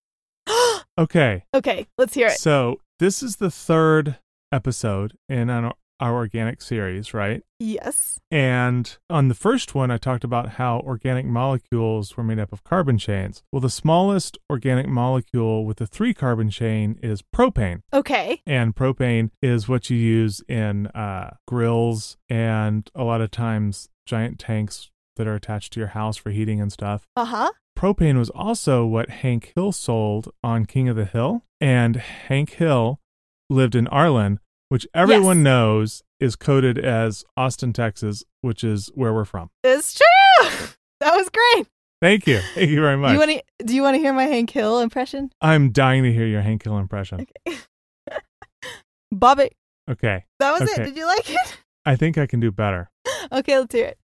Okay. 0.98 1.44
okay, 1.54 1.86
let's 1.96 2.12
hear 2.12 2.26
it. 2.26 2.38
So, 2.38 2.78
this 2.98 3.22
is 3.22 3.36
the 3.36 3.50
third 3.50 4.18
episode 4.52 5.16
in 5.26 5.48
our, 5.48 5.72
our 5.98 6.14
organic 6.14 6.60
series, 6.60 7.14
right? 7.14 7.42
Yes. 7.58 8.20
And 8.30 8.96
on 9.08 9.28
the 9.28 9.34
first 9.34 9.74
one, 9.74 9.90
I 9.90 9.96
talked 9.96 10.22
about 10.22 10.50
how 10.50 10.80
organic 10.80 11.24
molecules 11.24 12.14
were 12.16 12.22
made 12.22 12.38
up 12.38 12.52
of 12.52 12.62
carbon 12.62 12.98
chains. 12.98 13.42
Well, 13.50 13.60
the 13.60 13.70
smallest 13.70 14.36
organic 14.50 14.86
molecule 14.86 15.64
with 15.64 15.80
a 15.80 15.86
three 15.86 16.12
carbon 16.12 16.50
chain 16.50 16.98
is 17.02 17.22
propane. 17.34 17.80
Okay. 17.94 18.42
And 18.46 18.76
propane 18.76 19.30
is 19.40 19.68
what 19.68 19.88
you 19.88 19.96
use 19.96 20.42
in 20.46 20.88
uh, 20.88 21.36
grills 21.48 22.18
and 22.28 22.90
a 22.94 23.02
lot 23.02 23.22
of 23.22 23.30
times 23.30 23.88
giant 24.04 24.38
tanks 24.38 24.90
that 25.16 25.26
are 25.26 25.34
attached 25.34 25.72
to 25.74 25.80
your 25.80 25.88
house 25.90 26.16
for 26.16 26.30
heating 26.30 26.60
and 26.60 26.72
stuff. 26.72 27.06
Uh 27.16 27.24
huh. 27.26 27.52
Propane 27.78 28.18
was 28.18 28.30
also 28.30 28.84
what 28.86 29.08
Hank 29.10 29.52
Hill 29.56 29.72
sold 29.72 30.30
on 30.44 30.66
King 30.66 30.88
of 30.88 30.96
the 30.96 31.04
Hill. 31.04 31.44
And 31.60 31.96
Hank 31.96 32.50
Hill 32.50 33.00
lived 33.50 33.74
in 33.74 33.86
Arlen, 33.88 34.40
which 34.68 34.86
everyone 34.94 35.38
Yes. 35.38 35.44
knows 35.44 36.02
is 36.20 36.36
coded 36.36 36.78
as 36.78 37.24
Austin, 37.36 37.72
Texas, 37.72 38.24
which 38.40 38.62
is 38.64 38.90
where 38.94 39.12
we're 39.12 39.24
from. 39.24 39.50
It's 39.64 39.94
true. 39.94 40.48
That 41.00 41.16
was 41.16 41.28
great. 41.30 41.66
Thank 42.00 42.28
you. 42.28 42.38
Thank 42.54 42.70
you 42.70 42.80
very 42.80 42.96
much. 42.96 43.12
you 43.12 43.18
want 43.18 43.30
to? 43.32 43.64
Do 43.64 43.74
you 43.74 43.82
want 43.82 43.96
to 43.96 43.98
hear 43.98 44.12
my 44.12 44.22
Hank 44.24 44.50
Hill 44.50 44.78
impression? 44.78 45.30
I'm 45.40 45.72
dying 45.72 46.04
to 46.04 46.12
hear 46.12 46.26
your 46.26 46.40
Hank 46.42 46.62
Hill 46.62 46.78
impression. 46.78 47.26
Okay. 47.48 47.58
Bobby. 49.10 49.50
Okay. 49.90 50.24
That 50.38 50.52
was 50.58 50.62
Okay. 50.70 50.82
it. 50.82 50.84
Did 50.86 50.96
you 50.96 51.06
like 51.06 51.28
it? 51.28 51.58
I 51.84 51.96
think 51.96 52.16
I 52.18 52.26
can 52.26 52.40
do 52.40 52.50
better. 52.52 52.88
Okay, 53.32 53.58
let's 53.58 53.72
hear 53.74 53.86
it. 53.86 53.98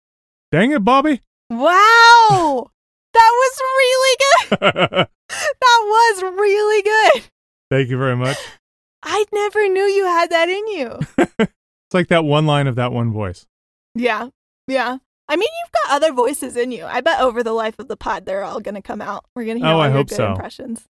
Dang 0.53 0.73
it, 0.73 0.85
Bobby. 0.85 1.21
Wow. 1.51 2.71
that 3.15 3.31
was 3.33 3.61
really 3.61 4.17
good. 4.51 5.09
That 5.31 5.81
was 5.85 6.23
really 6.23 6.83
good. 6.83 7.23
Thank 7.71 7.91
you 7.91 7.99
very 7.99 8.17
much. 8.17 8.39
I 9.03 9.27
never 9.31 9.69
knew 9.69 9.83
you 9.83 10.07
had 10.07 10.31
that 10.31 10.49
in 10.49 10.67
you. 10.69 10.99
It's 11.39 11.93
like 11.95 12.09
that 12.09 12.25
one 12.25 12.47
line 12.47 12.67
of 12.67 12.77
that 12.77 12.93
one 12.93 13.13
voice. 13.13 13.47
yeah. 13.95 14.29
Yeah. 14.67 14.97
I 15.29 15.37
mean, 15.37 15.49
you've 15.63 15.73
got 15.85 15.97
other 15.97 16.15
voices 16.15 16.57
in 16.57 16.73
you. 16.73 16.87
I 16.87 17.03
bet 17.03 17.21
over 17.21 17.43
the 17.43 17.53
life 17.53 17.79
of 17.79 17.89
the 17.89 17.97
pod, 17.99 18.25
they're 18.25 18.43
all 18.43 18.61
going 18.61 18.75
to 18.77 18.81
come 18.83 19.03
out. 19.03 19.27
We're 19.35 19.45
going 19.45 19.59
to 19.59 19.65
hear 19.65 19.73
Oh, 19.75 19.77
all 19.77 19.83
I 19.83 19.89
your 19.89 19.97
hope 19.99 20.09
good 20.09 20.17
so. 20.17 20.31
impressions. 20.33 20.85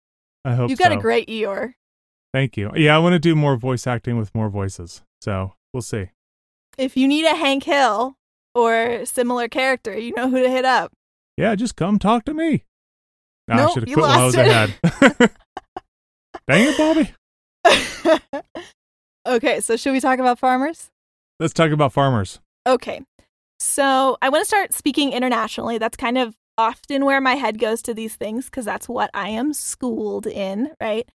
I 0.44 0.54
hope 0.54 0.68
You've 0.68 0.78
got 0.78 0.92
so. 0.92 0.98
a 0.98 1.00
great 1.00 1.28
Eeyore. 1.28 1.72
Thank 2.34 2.58
you. 2.58 2.70
Yeah, 2.74 2.94
I 2.94 2.98
want 2.98 3.14
to 3.14 3.18
do 3.18 3.34
more 3.34 3.56
voice 3.56 3.86
acting 3.86 4.18
with 4.18 4.34
more 4.34 4.50
voices. 4.50 5.02
So 5.22 5.54
we'll 5.72 5.80
see. 5.82 6.10
If 6.76 6.94
you 6.98 7.08
need 7.08 7.24
a 7.24 7.34
Hank 7.34 7.64
Hill 7.64 8.16
or 8.56 9.04
similar 9.04 9.48
character, 9.48 9.96
you 9.96 10.14
know 10.14 10.30
who 10.30 10.42
to 10.42 10.48
hit 10.48 10.64
up. 10.64 10.92
Yeah, 11.36 11.54
just 11.54 11.76
come 11.76 11.98
talk 11.98 12.24
to 12.24 12.34
me. 12.34 12.64
Nah, 13.46 13.66
I 13.66 13.72
should 13.72 13.82
have 13.82 13.88
you 13.88 13.94
quit 13.94 14.06
while 14.06 14.20
I 14.20 14.24
was 14.24 14.36
lost 14.36 14.48
ahead. 14.48 14.74
Dang 16.48 16.68
it, 16.68 16.78
Bobby. 16.78 18.42
okay, 19.26 19.60
so 19.60 19.76
should 19.76 19.92
we 19.92 20.00
talk 20.00 20.18
about 20.18 20.38
farmers? 20.38 20.90
Let's 21.38 21.52
talk 21.52 21.70
about 21.70 21.92
farmers. 21.92 22.40
Okay. 22.66 23.02
So 23.60 24.16
I 24.22 24.30
want 24.30 24.42
to 24.42 24.48
start 24.48 24.72
speaking 24.72 25.12
internationally. 25.12 25.76
That's 25.78 25.96
kind 25.96 26.16
of 26.16 26.34
often 26.56 27.04
where 27.04 27.20
my 27.20 27.34
head 27.34 27.58
goes 27.58 27.82
to 27.82 27.94
these 27.94 28.14
things 28.14 28.46
because 28.46 28.64
that's 28.64 28.88
what 28.88 29.10
I 29.12 29.28
am 29.28 29.52
schooled 29.52 30.26
in, 30.26 30.70
right? 30.80 31.08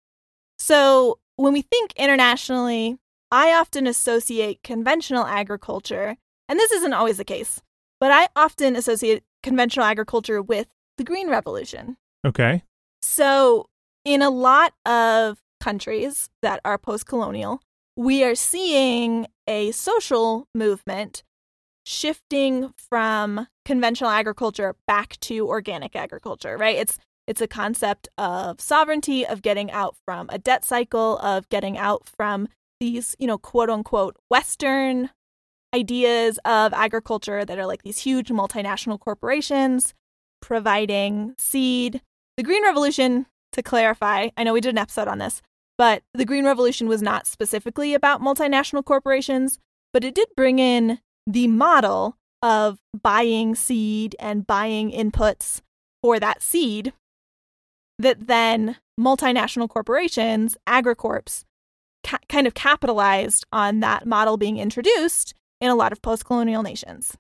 So 0.60 1.18
when 1.38 1.54
we 1.54 1.64
think 1.64 1.94
internationally, 1.96 2.98
I 3.32 3.54
often 3.54 3.88
associate 3.88 4.62
conventional 4.64 5.26
agriculture, 5.26 6.18
and 6.52 6.60
this 6.60 6.72
isn't 6.74 6.92
always 6.92 7.16
the 7.16 7.24
case, 7.24 7.62
but 8.02 8.12
I 8.12 8.28
often 8.36 8.76
associate 8.76 9.24
conventional 9.42 9.86
agriculture 9.86 10.42
with 10.42 10.68
the 10.98 11.06
Green 11.06 11.30
Revolution. 11.30 11.96
Okay. 12.28 12.64
So, 13.02 13.68
in 14.04 14.22
a 14.22 14.30
lot 14.30 14.74
of 14.86 15.40
countries 15.62 16.30
that 16.42 16.60
are 16.66 16.78
post 16.78 17.06
colonial, 17.06 17.62
we 17.96 18.26
are 18.26 18.36
seeing 18.36 19.28
a 19.48 19.72
social 19.72 20.46
movement 20.54 21.24
shifting 21.86 22.74
from 22.78 23.48
conventional 23.64 24.10
agriculture 24.10 24.76
back 24.88 25.18
to 25.22 25.48
organic 25.48 25.96
agriculture, 25.96 26.58
right? 26.58 26.76
It's 26.76 27.00
it's 27.28 27.40
a 27.40 27.48
concept 27.48 28.10
of 28.18 28.60
sovereignty, 28.60 29.26
of 29.26 29.42
getting 29.42 29.72
out 29.72 29.96
from 30.04 30.28
a 30.30 30.38
debt 30.38 30.66
cycle, 30.66 31.18
of 31.20 31.48
getting 31.48 31.78
out 31.78 32.10
from 32.18 32.50
these, 32.82 33.16
you 33.20 33.28
know, 33.28 33.38
quote 33.38 33.70
unquote 33.70 34.18
Western 34.28 35.12
ideas 35.74 36.40
of 36.46 36.74
agriculture 36.74 37.46
that 37.46 37.58
are 37.58 37.66
like 37.66 37.84
these 37.84 38.00
huge 38.00 38.30
multinational 38.30 39.00
corporations 39.00 39.94
providing 40.42 41.34
seed. 41.38 42.02
The 42.38 42.44
Green 42.44 42.64
Revolution, 42.64 43.28
to 43.54 43.62
clarify, 43.62 44.30
I 44.36 44.44
know 44.44 44.54
we 44.54 44.62
did 44.62 44.74
an 44.74 44.78
episode 44.78 45.08
on 45.08 45.20
this, 45.20 45.42
but 45.78 46.04
the 46.14 46.26
Green 46.26 46.46
Revolution 46.46 46.88
was 46.88 47.02
not 47.02 47.28
specifically 47.28 47.94
about 47.94 48.22
multinational 48.22 48.84
corporations, 48.84 49.60
but 49.94 50.04
it 50.04 50.16
did 50.16 50.30
bring 50.36 50.60
in 50.60 51.00
the 51.28 51.48
model 51.48 52.18
of 52.42 52.80
buying 53.02 53.56
seed 53.56 54.16
and 54.20 54.48
buying 54.48 54.92
inputs 54.92 55.62
for 56.02 56.20
that 56.20 56.42
seed 56.42 56.94
that 58.00 58.28
then 58.28 58.78
multinational 59.00 59.70
corporations, 59.70 60.58
agricorps, 60.68 61.44
ca- 62.04 62.18
kind 62.28 62.48
of 62.48 62.56
capitalized 62.56 63.46
on 63.54 63.80
that 63.82 64.08
model 64.08 64.38
being 64.38 64.58
introduced 64.58 65.36
in 65.62 65.70
a 65.70 65.76
lot 65.76 65.94
of 65.94 66.02
post 66.02 66.26
colonial 66.26 66.64
nations. 66.64 67.16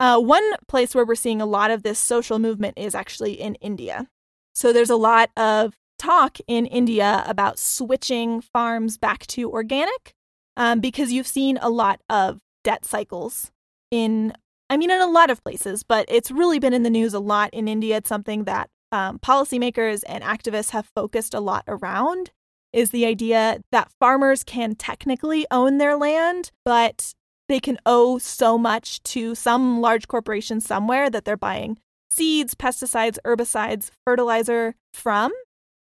Uh, 0.00 0.20
one 0.20 0.44
place 0.68 0.94
where 0.94 1.04
we're 1.04 1.14
seeing 1.14 1.40
a 1.40 1.46
lot 1.46 1.70
of 1.70 1.82
this 1.82 1.98
social 1.98 2.38
movement 2.38 2.78
is 2.78 2.94
actually 2.94 3.32
in 3.32 3.54
India. 3.56 4.06
So 4.54 4.72
there's 4.72 4.90
a 4.90 4.96
lot 4.96 5.30
of 5.36 5.74
talk 5.98 6.38
in 6.46 6.66
India 6.66 7.24
about 7.26 7.58
switching 7.58 8.40
farms 8.40 8.98
back 8.98 9.26
to 9.28 9.50
organic 9.50 10.14
um, 10.56 10.80
because 10.80 11.12
you've 11.12 11.26
seen 11.26 11.58
a 11.60 11.70
lot 11.70 12.00
of 12.08 12.38
debt 12.62 12.84
cycles 12.84 13.50
in, 13.90 14.32
I 14.70 14.76
mean, 14.76 14.90
in 14.90 15.00
a 15.00 15.06
lot 15.06 15.30
of 15.30 15.42
places, 15.42 15.82
but 15.82 16.04
it's 16.08 16.30
really 16.30 16.58
been 16.58 16.72
in 16.72 16.82
the 16.82 16.90
news 16.90 17.14
a 17.14 17.20
lot 17.20 17.50
in 17.52 17.66
India. 17.66 17.96
It's 17.96 18.08
something 18.08 18.44
that 18.44 18.68
um, 18.92 19.18
policymakers 19.18 20.02
and 20.06 20.22
activists 20.22 20.70
have 20.70 20.90
focused 20.94 21.34
a 21.34 21.40
lot 21.40 21.64
around 21.66 22.30
is 22.72 22.90
the 22.90 23.06
idea 23.06 23.60
that 23.72 23.90
farmers 23.98 24.44
can 24.44 24.74
technically 24.74 25.46
own 25.50 25.78
their 25.78 25.96
land, 25.96 26.50
but 26.64 27.14
they 27.48 27.60
can 27.60 27.78
owe 27.86 28.18
so 28.18 28.58
much 28.58 29.02
to 29.04 29.34
some 29.34 29.80
large 29.80 30.06
corporation 30.08 30.60
somewhere 30.60 31.10
that 31.10 31.24
they're 31.24 31.36
buying 31.36 31.78
seeds, 32.10 32.54
pesticides, 32.54 33.18
herbicides, 33.24 33.90
fertilizer 34.04 34.74
from 34.92 35.32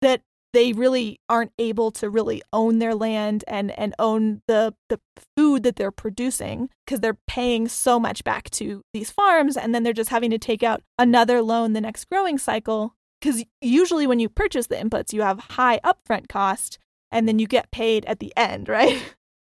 that 0.01 0.21
they 0.53 0.71
really 0.71 1.19
aren't 1.27 1.51
able 1.59 1.91
to 1.91 2.09
really 2.09 2.41
own 2.53 2.79
their 2.79 2.95
land 2.95 3.43
and 3.45 3.77
and 3.77 3.93
own 3.99 4.41
the 4.47 4.73
the 4.87 4.99
food 5.35 5.63
that 5.63 5.75
they're 5.75 5.91
producing 5.91 6.69
because 6.85 7.01
they're 7.01 7.17
paying 7.27 7.67
so 7.67 7.99
much 7.99 8.23
back 8.23 8.49
to 8.49 8.81
these 8.93 9.11
farms 9.11 9.57
and 9.57 9.75
then 9.75 9.83
they're 9.83 9.91
just 9.91 10.09
having 10.09 10.31
to 10.31 10.37
take 10.37 10.63
out 10.63 10.81
another 10.97 11.41
loan 11.41 11.73
the 11.73 11.81
next 11.81 12.05
growing 12.09 12.37
cycle 12.37 12.95
because 13.19 13.43
usually 13.59 14.07
when 14.07 14.19
you 14.19 14.29
purchase 14.29 14.67
the 14.67 14.75
inputs 14.75 15.11
you 15.11 15.21
have 15.21 15.39
high 15.39 15.77
upfront 15.83 16.29
cost 16.29 16.79
and 17.11 17.27
then 17.27 17.37
you 17.37 17.47
get 17.47 17.69
paid 17.71 18.05
at 18.05 18.19
the 18.19 18.31
end 18.37 18.69
right? 18.69 19.01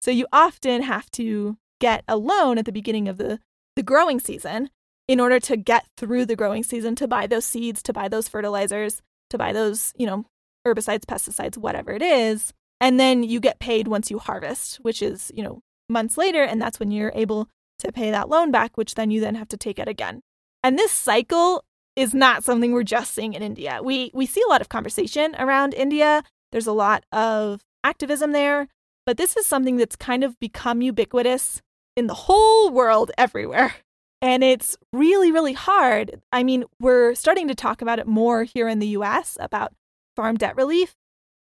So 0.01 0.09
you 0.09 0.25
often 0.31 0.83
have 0.83 1.11
to 1.11 1.57
get 1.87 2.03
a 2.07 2.17
loan 2.17 2.57
at 2.57 2.65
the 2.65 2.77
beginning 2.79 3.07
of 3.07 3.17
the 3.17 3.39
the 3.75 3.83
growing 3.91 4.19
season 4.19 4.69
in 5.07 5.19
order 5.19 5.39
to 5.39 5.55
get 5.57 5.83
through 5.97 6.25
the 6.25 6.39
growing 6.41 6.63
season 6.63 6.95
to 6.95 7.07
buy 7.07 7.25
those 7.27 7.45
seeds 7.45 7.83
to 7.83 7.93
buy 7.99 8.07
those 8.07 8.27
fertilizers 8.33 9.01
to 9.29 9.37
buy 9.37 9.51
those 9.51 9.93
you 10.01 10.07
know 10.09 10.25
herbicides, 10.65 11.05
pesticides, 11.05 11.57
whatever 11.57 11.91
it 11.91 12.01
is. 12.01 12.53
And 12.79 12.99
then 12.99 13.23
you 13.23 13.39
get 13.39 13.59
paid 13.59 13.87
once 13.87 14.11
you 14.11 14.19
harvest, 14.19 14.77
which 14.77 15.01
is, 15.01 15.31
you 15.35 15.43
know, 15.43 15.61
months 15.89 16.17
later. 16.17 16.43
And 16.43 16.61
that's 16.61 16.79
when 16.79 16.91
you're 16.91 17.11
able 17.15 17.47
to 17.79 17.91
pay 17.91 18.11
that 18.11 18.29
loan 18.29 18.51
back, 18.51 18.77
which 18.77 18.95
then 18.95 19.11
you 19.11 19.21
then 19.21 19.35
have 19.35 19.47
to 19.49 19.57
take 19.57 19.79
it 19.79 19.87
again. 19.87 20.21
And 20.63 20.77
this 20.77 20.91
cycle 20.91 21.63
is 21.95 22.13
not 22.13 22.43
something 22.43 22.71
we're 22.71 22.83
just 22.83 23.13
seeing 23.13 23.33
in 23.33 23.43
India. 23.43 23.79
We 23.83 24.11
we 24.13 24.25
see 24.25 24.41
a 24.45 24.49
lot 24.49 24.61
of 24.61 24.69
conversation 24.69 25.35
around 25.37 25.73
India. 25.73 26.23
There's 26.51 26.67
a 26.67 26.73
lot 26.73 27.03
of 27.11 27.61
activism 27.83 28.31
there, 28.31 28.67
but 29.05 29.17
this 29.17 29.37
is 29.37 29.45
something 29.45 29.77
that's 29.77 29.95
kind 29.95 30.23
of 30.23 30.39
become 30.39 30.81
ubiquitous 30.81 31.61
in 31.95 32.07
the 32.07 32.13
whole 32.13 32.69
world 32.71 33.11
everywhere. 33.17 33.75
And 34.21 34.43
it's 34.43 34.77
really 34.93 35.31
really 35.31 35.53
hard. 35.53 36.21
I 36.31 36.43
mean, 36.43 36.63
we're 36.79 37.13
starting 37.13 37.47
to 37.49 37.55
talk 37.55 37.81
about 37.81 37.99
it 37.99 38.07
more 38.07 38.43
here 38.43 38.67
in 38.67 38.79
the 38.79 38.87
US 38.99 39.37
about 39.39 39.73
farm 40.15 40.37
debt 40.37 40.55
relief, 40.55 40.95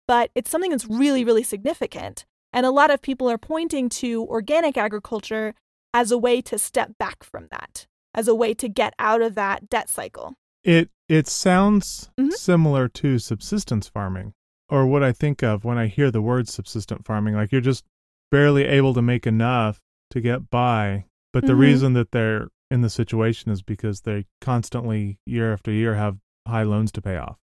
but 0.08 0.30
it's 0.34 0.50
something 0.50 0.70
that's 0.72 0.86
really, 0.86 1.24
really 1.24 1.42
significant. 1.44 2.24
And 2.52 2.66
a 2.66 2.70
lot 2.70 2.90
of 2.90 3.00
people 3.00 3.30
are 3.30 3.38
pointing 3.38 3.88
to 3.90 4.24
organic 4.26 4.76
agriculture 4.76 5.54
as 5.94 6.10
a 6.10 6.18
way 6.18 6.40
to 6.42 6.58
step 6.58 6.98
back 6.98 7.22
from 7.22 7.46
that, 7.50 7.86
as 8.14 8.26
a 8.28 8.34
way 8.34 8.52
to 8.54 8.68
get 8.68 8.94
out 8.98 9.22
of 9.22 9.34
that 9.36 9.68
debt 9.70 9.88
cycle. 9.88 10.34
It 10.64 10.90
it 11.08 11.28
sounds 11.28 12.10
Mhm. 12.18 12.32
similar 12.32 12.88
to 12.88 13.18
subsistence 13.18 13.86
farming, 13.88 14.32
or 14.68 14.86
what 14.86 15.02
I 15.02 15.12
think 15.12 15.42
of 15.42 15.64
when 15.64 15.76
I 15.78 15.86
hear 15.86 16.10
the 16.10 16.22
word 16.22 16.48
subsistent 16.48 17.04
farming. 17.06 17.34
Like 17.34 17.52
you're 17.52 17.60
just 17.60 17.84
barely 18.30 18.64
able 18.64 18.94
to 18.94 19.02
make 19.02 19.26
enough 19.26 19.80
to 20.12 20.20
get 20.20 20.48
by, 20.50 21.04
but 21.32 21.44
the 21.46 21.52
Mhm. 21.52 21.58
reason 21.58 21.92
that 21.94 22.12
they're 22.12 22.48
in 22.70 22.80
the 22.82 22.90
situation 22.90 23.50
is 23.50 23.62
because 23.62 24.02
they 24.02 24.26
constantly, 24.40 25.18
year 25.26 25.52
after 25.52 25.70
year, 25.70 25.94
have 25.96 26.18
high 26.46 26.62
loans 26.62 26.92
to 26.92 27.02
pay 27.02 27.16
off. 27.16 27.38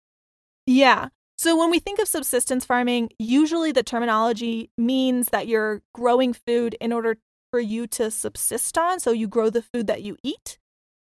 Yeah. 0.66 1.08
So 1.38 1.56
when 1.56 1.70
we 1.70 1.78
think 1.78 1.98
of 1.98 2.08
subsistence 2.08 2.64
farming, 2.64 3.10
usually 3.18 3.72
the 3.72 3.82
terminology 3.82 4.70
means 4.78 5.28
that 5.28 5.46
you're 5.46 5.82
growing 5.94 6.32
food 6.32 6.76
in 6.80 6.92
order 6.92 7.18
for 7.50 7.60
you 7.60 7.86
to 7.88 8.10
subsist 8.10 8.76
on. 8.78 9.00
So 9.00 9.10
you 9.12 9.28
grow 9.28 9.50
the 9.50 9.62
food 9.62 9.86
that 9.86 10.02
you 10.02 10.16
eat. 10.22 10.58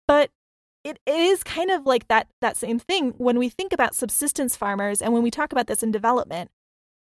But 0.07 0.31
it, 0.83 0.99
it 1.05 1.15
is 1.19 1.43
kind 1.43 1.71
of 1.71 1.85
like 1.87 2.07
that 2.09 2.27
that 2.41 2.57
same 2.57 2.77
thing 2.79 3.11
when 3.17 3.39
we 3.39 3.49
think 3.49 3.73
about 3.73 3.95
subsistence 3.95 4.55
farmers 4.55 5.01
and 5.01 5.13
when 5.13 5.23
we 5.23 5.31
talk 5.31 5.51
about 5.51 5.67
this 5.67 5.81
in 5.81 5.91
development, 5.91 6.51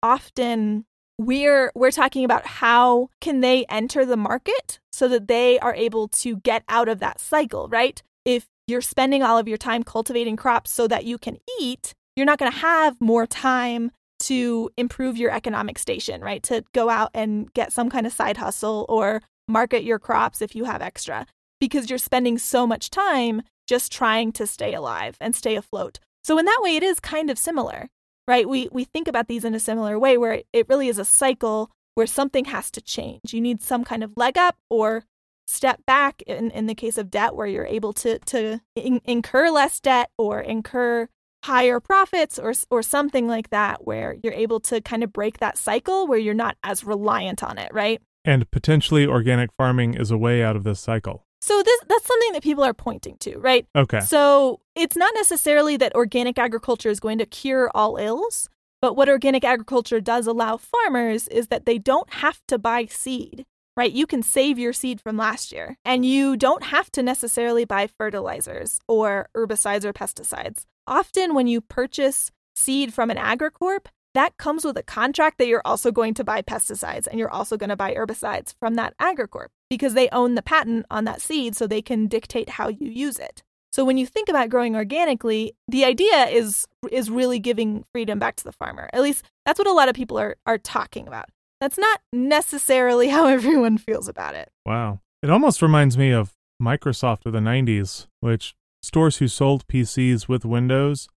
often 0.02 0.84
we're 1.20 1.70
we're 1.74 1.90
talking 1.90 2.24
about 2.24 2.46
how 2.46 3.10
can 3.20 3.40
they 3.40 3.66
enter 3.66 4.06
the 4.06 4.16
market 4.16 4.80
so 4.90 5.06
that 5.06 5.28
they 5.28 5.58
are 5.58 5.74
able 5.74 6.08
to 6.08 6.36
get 6.36 6.64
out 6.66 6.88
of 6.88 6.98
that 7.00 7.20
cycle, 7.20 7.68
right? 7.68 8.02
If 8.24 8.46
you're 8.66 8.80
spending 8.80 9.22
all 9.22 9.36
of 9.36 9.46
your 9.46 9.58
time 9.58 9.82
cultivating 9.82 10.36
crops 10.36 10.70
so 10.70 10.88
that 10.88 11.04
you 11.04 11.18
can 11.18 11.36
eat, 11.60 11.92
you're 12.16 12.24
not 12.24 12.38
going 12.38 12.50
to 12.50 12.58
have 12.58 12.98
more 13.02 13.26
time 13.26 13.90
to 14.20 14.70
improve 14.78 15.18
your 15.18 15.30
economic 15.30 15.78
station, 15.78 16.22
right? 16.22 16.42
To 16.44 16.64
go 16.72 16.88
out 16.88 17.10
and 17.12 17.52
get 17.52 17.70
some 17.70 17.90
kind 17.90 18.06
of 18.06 18.14
side 18.14 18.38
hustle 18.38 18.86
or 18.88 19.20
market 19.46 19.84
your 19.84 19.98
crops 19.98 20.40
if 20.40 20.56
you 20.56 20.64
have 20.64 20.80
extra 20.80 21.26
because 21.60 21.90
you're 21.90 21.98
spending 21.98 22.38
so 22.38 22.66
much 22.66 22.88
time 22.88 23.42
just 23.66 23.92
trying 23.92 24.32
to 24.32 24.46
stay 24.46 24.72
alive 24.72 25.18
and 25.20 25.36
stay 25.36 25.54
afloat. 25.54 25.98
So 26.24 26.38
in 26.38 26.46
that 26.46 26.60
way 26.62 26.76
it 26.76 26.82
is 26.82 26.98
kind 26.98 27.28
of 27.28 27.38
similar, 27.38 27.88
right? 28.30 28.48
We 28.48 28.68
we 28.70 28.84
think 28.84 29.08
about 29.08 29.26
these 29.26 29.44
in 29.44 29.56
a 29.56 29.60
similar 29.60 29.98
way 29.98 30.16
where 30.16 30.42
it 30.52 30.68
really 30.68 30.86
is 30.86 31.00
a 31.00 31.04
cycle 31.04 31.68
where 31.96 32.06
something 32.06 32.44
has 32.44 32.70
to 32.70 32.80
change. 32.80 33.34
You 33.34 33.40
need 33.40 33.60
some 33.60 33.82
kind 33.82 34.04
of 34.04 34.12
leg 34.16 34.38
up 34.38 34.56
or 34.70 35.04
step 35.48 35.84
back 35.84 36.22
in, 36.28 36.52
in 36.52 36.66
the 36.66 36.76
case 36.76 36.96
of 36.96 37.10
debt 37.10 37.34
where 37.34 37.48
you're 37.48 37.66
able 37.66 37.92
to 37.94 38.20
to 38.20 38.60
in, 38.76 39.00
incur 39.04 39.50
less 39.50 39.80
debt 39.80 40.10
or 40.16 40.38
incur 40.40 41.08
higher 41.42 41.80
profits 41.80 42.38
or 42.38 42.52
or 42.70 42.84
something 42.84 43.26
like 43.26 43.50
that 43.50 43.84
where 43.84 44.14
you're 44.22 44.32
able 44.32 44.60
to 44.60 44.80
kind 44.80 45.02
of 45.02 45.12
break 45.12 45.40
that 45.40 45.58
cycle 45.58 46.06
where 46.06 46.18
you're 46.18 46.32
not 46.32 46.56
as 46.62 46.84
reliant 46.84 47.42
on 47.42 47.58
it, 47.58 47.74
right? 47.74 48.00
And 48.24 48.48
potentially 48.52 49.06
organic 49.08 49.50
farming 49.58 49.94
is 49.94 50.12
a 50.12 50.18
way 50.18 50.40
out 50.40 50.54
of 50.54 50.62
this 50.62 50.78
cycle. 50.78 51.26
So 51.40 51.62
this 51.62 51.80
that's 51.88 52.06
something 52.06 52.32
that 52.32 52.42
people 52.42 52.64
are 52.64 52.74
pointing 52.74 53.16
to, 53.20 53.38
right? 53.38 53.66
Okay. 53.74 54.00
So 54.00 54.60
it's 54.74 54.96
not 54.96 55.12
necessarily 55.14 55.76
that 55.78 55.94
organic 55.94 56.38
agriculture 56.38 56.90
is 56.90 57.00
going 57.00 57.18
to 57.18 57.26
cure 57.26 57.70
all 57.74 57.96
ills, 57.96 58.48
but 58.82 58.94
what 58.94 59.08
organic 59.08 59.44
agriculture 59.44 60.00
does 60.00 60.26
allow 60.26 60.58
farmers 60.58 61.28
is 61.28 61.48
that 61.48 61.66
they 61.66 61.78
don't 61.78 62.12
have 62.14 62.40
to 62.48 62.58
buy 62.58 62.86
seed, 62.86 63.46
right? 63.76 63.92
You 63.92 64.06
can 64.06 64.22
save 64.22 64.58
your 64.58 64.72
seed 64.72 65.00
from 65.00 65.16
last 65.16 65.52
year, 65.52 65.76
and 65.84 66.04
you 66.04 66.36
don't 66.36 66.64
have 66.64 66.90
to 66.92 67.02
necessarily 67.02 67.64
buy 67.64 67.86
fertilizers 67.86 68.78
or 68.86 69.28
herbicides 69.34 69.84
or 69.84 69.92
pesticides. 69.92 70.64
Often, 70.86 71.34
when 71.34 71.46
you 71.46 71.60
purchase 71.60 72.30
seed 72.54 72.92
from 72.92 73.10
an 73.10 73.16
agricorp, 73.16 73.86
that 74.12 74.36
comes 74.38 74.64
with 74.64 74.76
a 74.76 74.82
contract 74.82 75.38
that 75.38 75.46
you're 75.46 75.62
also 75.64 75.92
going 75.92 76.14
to 76.14 76.24
buy 76.24 76.42
pesticides 76.42 77.06
and 77.06 77.18
you're 77.18 77.30
also 77.30 77.56
going 77.56 77.70
to 77.70 77.76
buy 77.76 77.94
herbicides 77.94 78.54
from 78.58 78.74
that 78.74 78.96
agricorp 78.98 79.48
because 79.70 79.94
they 79.94 80.08
own 80.10 80.34
the 80.34 80.42
patent 80.42 80.84
on 80.90 81.04
that 81.04 81.22
seed 81.22 81.56
so 81.56 81.66
they 81.66 81.80
can 81.80 82.06
dictate 82.08 82.50
how 82.50 82.68
you 82.68 82.90
use 82.90 83.18
it. 83.18 83.42
So 83.72 83.84
when 83.84 83.96
you 83.96 84.04
think 84.06 84.28
about 84.28 84.48
growing 84.50 84.74
organically, 84.74 85.54
the 85.68 85.84
idea 85.84 86.26
is 86.26 86.66
is 86.90 87.08
really 87.08 87.38
giving 87.38 87.84
freedom 87.94 88.18
back 88.18 88.34
to 88.36 88.44
the 88.44 88.52
farmer. 88.52 88.90
At 88.92 89.00
least 89.02 89.24
that's 89.46 89.58
what 89.60 89.68
a 89.68 89.72
lot 89.72 89.88
of 89.88 89.94
people 89.94 90.18
are 90.18 90.36
are 90.44 90.58
talking 90.58 91.06
about. 91.06 91.28
That's 91.60 91.78
not 91.78 92.00
necessarily 92.12 93.08
how 93.16 93.26
everyone 93.28 93.78
feels 93.78 94.08
about 94.08 94.34
it. 94.34 94.50
Wow. 94.66 95.00
It 95.22 95.30
almost 95.30 95.62
reminds 95.62 95.96
me 95.96 96.10
of 96.10 96.32
Microsoft 96.60 97.26
of 97.26 97.32
the 97.32 97.38
90s, 97.38 98.06
which 98.20 98.54
stores 98.82 99.18
who 99.18 99.28
sold 99.28 99.66
PCs 99.68 100.26
with 100.28 100.44
Windows 100.44 101.08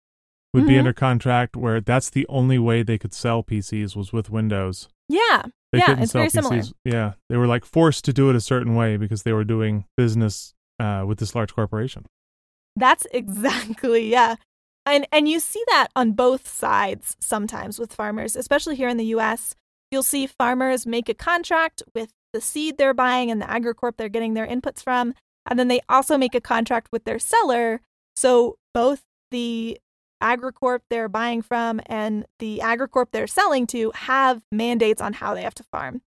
would 0.53 0.67
be 0.67 0.73
Mhm. 0.73 0.79
under 0.79 0.93
contract 0.93 1.55
where 1.55 1.81
that's 1.81 2.09
the 2.11 2.25
only 2.29 2.59
way 2.59 2.83
they 2.83 2.97
could 2.99 3.13
sell 3.13 3.41
PCs 3.43 3.95
was 3.95 4.13
with 4.13 4.29
Windows. 4.29 4.89
Yeah. 5.09 5.43
They 5.73 5.79
Yeah, 5.79 5.85
couldn't 5.87 6.03
it's 6.03 6.11
sell 6.11 6.19
very 6.19 6.29
similar. 6.29 6.61
Yeah. 6.85 7.13
They 7.29 7.35
were 7.35 7.47
like 7.47 7.65
forced 7.65 8.05
to 8.05 8.13
do 8.13 8.29
it 8.29 8.35
a 8.35 8.41
certain 8.41 8.75
way 8.75 8.95
because 8.95 9.23
they 9.23 9.33
were 9.33 9.43
doing 9.43 9.85
business 9.97 10.53
uh, 10.79 11.03
with 11.05 11.17
this 11.17 11.33
large 11.33 11.53
corporation. 11.53 12.05
That's 12.75 13.07
exactly, 13.11 14.09
yeah. 14.09 14.35
And 14.85 15.07
and 15.11 15.27
you 15.27 15.39
see 15.39 15.63
that 15.69 15.87
on 15.95 16.11
both 16.11 16.47
sides 16.47 17.17
sometimes 17.19 17.79
with 17.79 17.91
farmers, 17.93 18.35
especially 18.35 18.75
here 18.75 18.87
in 18.87 18.97
the 18.97 19.05
US. 19.17 19.55
You'll 19.91 20.03
see 20.03 20.27
farmers 20.27 20.85
make 20.85 21.09
a 21.09 21.13
contract 21.13 21.81
with 21.95 22.11
the 22.33 22.41
seed 22.41 22.77
they're 22.77 22.93
buying 22.93 23.31
and 23.31 23.41
the 23.41 23.45
agricorp 23.45 23.97
they're 23.97 24.09
getting 24.09 24.33
their 24.35 24.47
inputs 24.47 24.83
from. 24.83 25.13
And 25.49 25.57
then 25.57 25.67
they 25.69 25.81
also 25.89 26.17
make 26.17 26.35
a 26.35 26.41
contract 26.41 26.89
with 26.91 27.03
their 27.03 27.19
seller. 27.19 27.81
So 28.15 28.57
both 28.73 29.01
the 29.31 29.79
agricorp 30.23 30.79
they're 30.89 31.09
buying 31.09 31.41
from 31.41 31.81
and 31.85 32.25
the 32.39 32.61
agricorp 32.63 33.07
they're 33.11 33.27
selling 33.27 33.67
to 33.67 33.91
have 33.91 34.41
mandates 34.51 35.01
on 35.01 35.13
how 35.13 35.33
they 35.33 35.43
have 35.43 35.55
to 35.55 35.63
farm. 35.63 36.01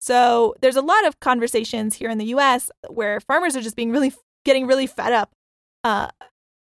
So 0.00 0.54
there's 0.60 0.76
a 0.76 0.82
lot 0.82 1.06
of 1.06 1.20
conversations 1.20 1.96
here 1.96 2.10
in 2.10 2.18
the 2.18 2.26
US 2.26 2.70
where 2.88 3.20
farmers 3.20 3.56
are 3.56 3.60
just 3.60 3.76
being 3.76 3.90
really 3.90 4.12
getting 4.44 4.66
really 4.66 4.86
fed 4.86 5.12
up 5.12 5.32
uh, 5.84 6.08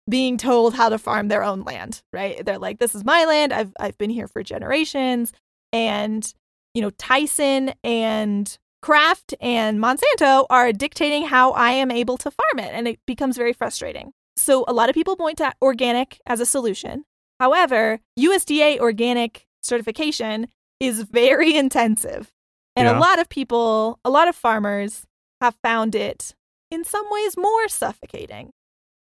being 0.09 0.37
told 0.37 0.75
how 0.75 0.89
to 0.89 0.99
farm 0.99 1.29
their 1.29 1.45
own 1.45 1.63
land, 1.63 2.03
right? 2.13 2.45
They're 2.45 2.59
like, 2.59 2.79
this 2.79 2.95
is 2.95 3.05
my 3.05 3.25
land. 3.25 3.53
I've 3.53 3.73
I've 3.79 3.99
been 3.99 4.11
here 4.11 4.29
for 4.29 4.43
generations. 4.43 5.33
And, 5.73 6.33
you 6.75 6.83
know, 6.83 6.91
Tyson 6.91 7.73
and 7.83 8.57
Kraft 8.83 9.35
and 9.41 9.79
Monsanto 9.79 10.47
are 10.51 10.73
dictating 10.73 11.27
how 11.27 11.53
I 11.53 11.71
am 11.71 11.91
able 11.91 12.19
to 12.19 12.31
farm 12.31 12.59
it. 12.59 12.73
And 12.73 12.89
it 12.89 12.99
becomes 13.07 13.37
very 13.37 13.53
frustrating. 13.53 14.13
So 14.37 14.65
a 14.67 14.73
lot 14.73 14.89
of 14.89 14.95
people 14.95 15.17
point 15.17 15.39
to 15.39 15.53
organic 15.61 16.21
as 16.27 16.41
a 16.41 16.47
solution. 16.47 17.05
However, 17.41 18.01
USDA 18.19 18.79
organic 18.79 19.47
certification 19.63 20.49
is 20.81 21.03
very 21.03 21.55
intensive. 21.65 22.33
And 22.77 22.87
Yeah. 22.87 22.99
a 22.99 23.01
lot 23.01 23.19
of 23.19 23.29
people, 23.29 23.99
a 24.05 24.11
lot 24.11 24.29
of 24.29 24.35
farmers 24.37 25.05
have 25.41 25.57
found 25.63 25.95
it 25.95 26.35
in 26.71 26.85
some 26.85 27.05
ways 27.11 27.37
more 27.37 27.69
suffocating. 27.69 28.51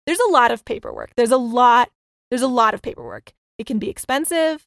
There's 0.07 0.19
a 0.19 0.31
lot 0.31 0.51
of 0.51 0.65
paperwork. 0.65 1.11
There's 1.15 1.31
a 1.31 1.37
lot 1.37 1.89
there's 2.31 2.41
a 2.41 2.47
lot 2.47 2.73
of 2.73 2.81
paperwork. 2.81 3.33
It 3.57 3.65
can 3.65 3.77
be 3.77 3.89
expensive, 3.89 4.65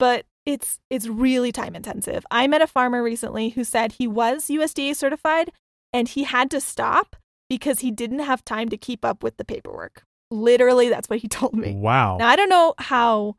but 0.00 0.26
it's 0.44 0.80
it's 0.90 1.06
really 1.06 1.52
time 1.52 1.74
intensive. 1.76 2.26
I 2.30 2.46
met 2.48 2.60
a 2.60 2.66
farmer 2.66 3.02
recently 3.02 3.50
who 3.50 3.64
said 3.64 3.92
he 3.92 4.06
was 4.08 4.48
USDA 4.48 4.94
certified 4.96 5.50
and 5.92 6.08
he 6.08 6.24
had 6.24 6.50
to 6.50 6.60
stop 6.60 7.16
because 7.58 7.78
he 7.78 7.92
didn't 7.92 8.18
have 8.18 8.44
time 8.44 8.68
to 8.68 8.76
keep 8.76 9.04
up 9.04 9.22
with 9.22 9.36
the 9.36 9.44
paperwork. 9.44 10.02
Literally, 10.32 10.88
that's 10.88 11.08
what 11.08 11.20
he 11.20 11.28
told 11.40 11.54
me. 11.54 11.76
Wow. 11.76 12.16
Now, 12.16 12.28
I 12.28 12.34
don't 12.34 12.48
know 12.48 12.74
how 12.78 13.36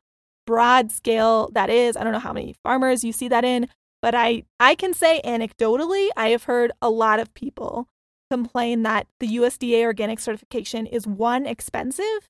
broad 0.48 0.90
scale 0.92 1.50
that 1.54 1.70
is. 1.70 1.98
I 1.98 2.04
don't 2.04 2.14
know 2.14 2.20
how 2.20 2.32
many 2.32 2.56
farmers 2.64 3.04
you 3.04 3.12
see 3.12 3.28
that 3.28 3.44
in, 3.44 3.68
but 4.02 4.16
I, 4.16 4.44
I 4.58 4.76
can 4.76 4.94
say 4.94 5.22
anecdotally, 5.26 6.08
I 6.16 6.30
have 6.30 6.46
heard 6.46 6.72
a 6.82 6.90
lot 6.90 7.20
of 7.20 7.34
people 7.34 7.90
complain 8.32 8.84
that 8.84 9.08
the 9.20 9.28
USDA 9.36 9.84
organic 9.84 10.20
certification 10.20 10.86
is 10.86 11.06
one, 11.06 11.46
expensive, 11.46 12.30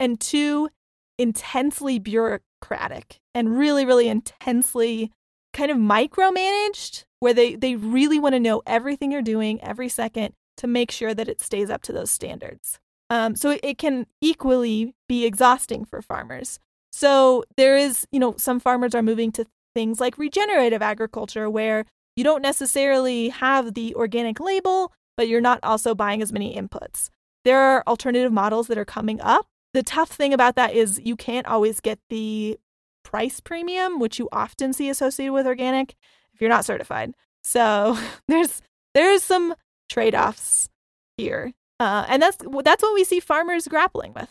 and 0.00 0.18
two, 0.18 0.68
intensely 1.16 2.00
bureaucratic 2.00 3.20
and 3.34 3.56
really, 3.56 3.86
really 3.86 4.08
intensely 4.08 5.12
kind 5.52 5.70
of 5.70 5.76
micromanaged, 5.76 7.04
where 7.20 7.34
they, 7.34 7.54
they 7.54 7.76
really 7.76 8.18
want 8.18 8.34
to 8.34 8.40
know 8.40 8.62
everything 8.66 9.12
you're 9.12 9.22
doing 9.22 9.62
every 9.62 9.88
second 9.88 10.34
to 10.56 10.66
make 10.66 10.90
sure 10.90 11.14
that 11.14 11.28
it 11.28 11.40
stays 11.40 11.70
up 11.70 11.82
to 11.82 11.92
those 11.92 12.10
standards. 12.10 12.78
Um, 13.10 13.36
so 13.36 13.58
it, 13.62 13.78
can 13.78 14.06
equally 14.20 14.94
be 15.08 15.24
exhausting 15.24 15.84
for 15.84 16.00
farmers. 16.00 16.58
So 16.90 17.44
there 17.56 17.76
is, 17.76 18.06
you 18.10 18.18
know, 18.18 18.34
some 18.38 18.60
farmers 18.60 18.94
are 18.94 19.02
moving 19.02 19.30
to 19.32 19.46
things 19.74 20.00
like 20.00 20.16
regenerative 20.16 20.82
agriculture 20.82 21.50
where 21.50 21.84
you 22.16 22.24
don't 22.24 22.42
necessarily 22.42 23.28
have 23.28 23.74
the 23.74 23.94
organic 23.94 24.40
label, 24.40 24.92
but 25.16 25.28
you're 25.28 25.40
not 25.40 25.60
also 25.62 25.94
buying 25.94 26.22
as 26.22 26.32
many 26.32 26.56
inputs. 26.56 27.10
There 27.44 27.58
are 27.58 27.82
alternative 27.86 28.32
models 28.32 28.68
that 28.68 28.78
are 28.78 28.84
coming 28.84 29.20
up. 29.20 29.46
The 29.74 29.82
tough 29.82 30.10
thing 30.10 30.32
about 30.32 30.54
that 30.56 30.72
is 30.72 31.00
you 31.04 31.16
can't 31.16 31.46
always 31.46 31.80
get 31.80 31.98
the 32.08 32.58
price 33.02 33.40
premium, 33.40 33.98
which 33.98 34.18
you 34.18 34.28
often 34.32 34.72
see 34.72 34.88
associated 34.88 35.32
with 35.32 35.46
organic 35.46 35.94
if 36.32 36.40
you're 36.40 36.50
not 36.50 36.64
certified. 36.64 37.14
So 37.42 37.98
there's 38.28 38.62
there's 38.94 39.22
some 39.22 39.54
trade-offs 39.88 40.68
here. 41.16 41.52
Uh, 41.80 42.04
and 42.08 42.22
that's 42.22 42.38
that's 42.62 42.82
what 42.82 42.94
we 42.94 43.04
see 43.04 43.20
farmers 43.20 43.68
grappling 43.68 44.12
with. 44.14 44.30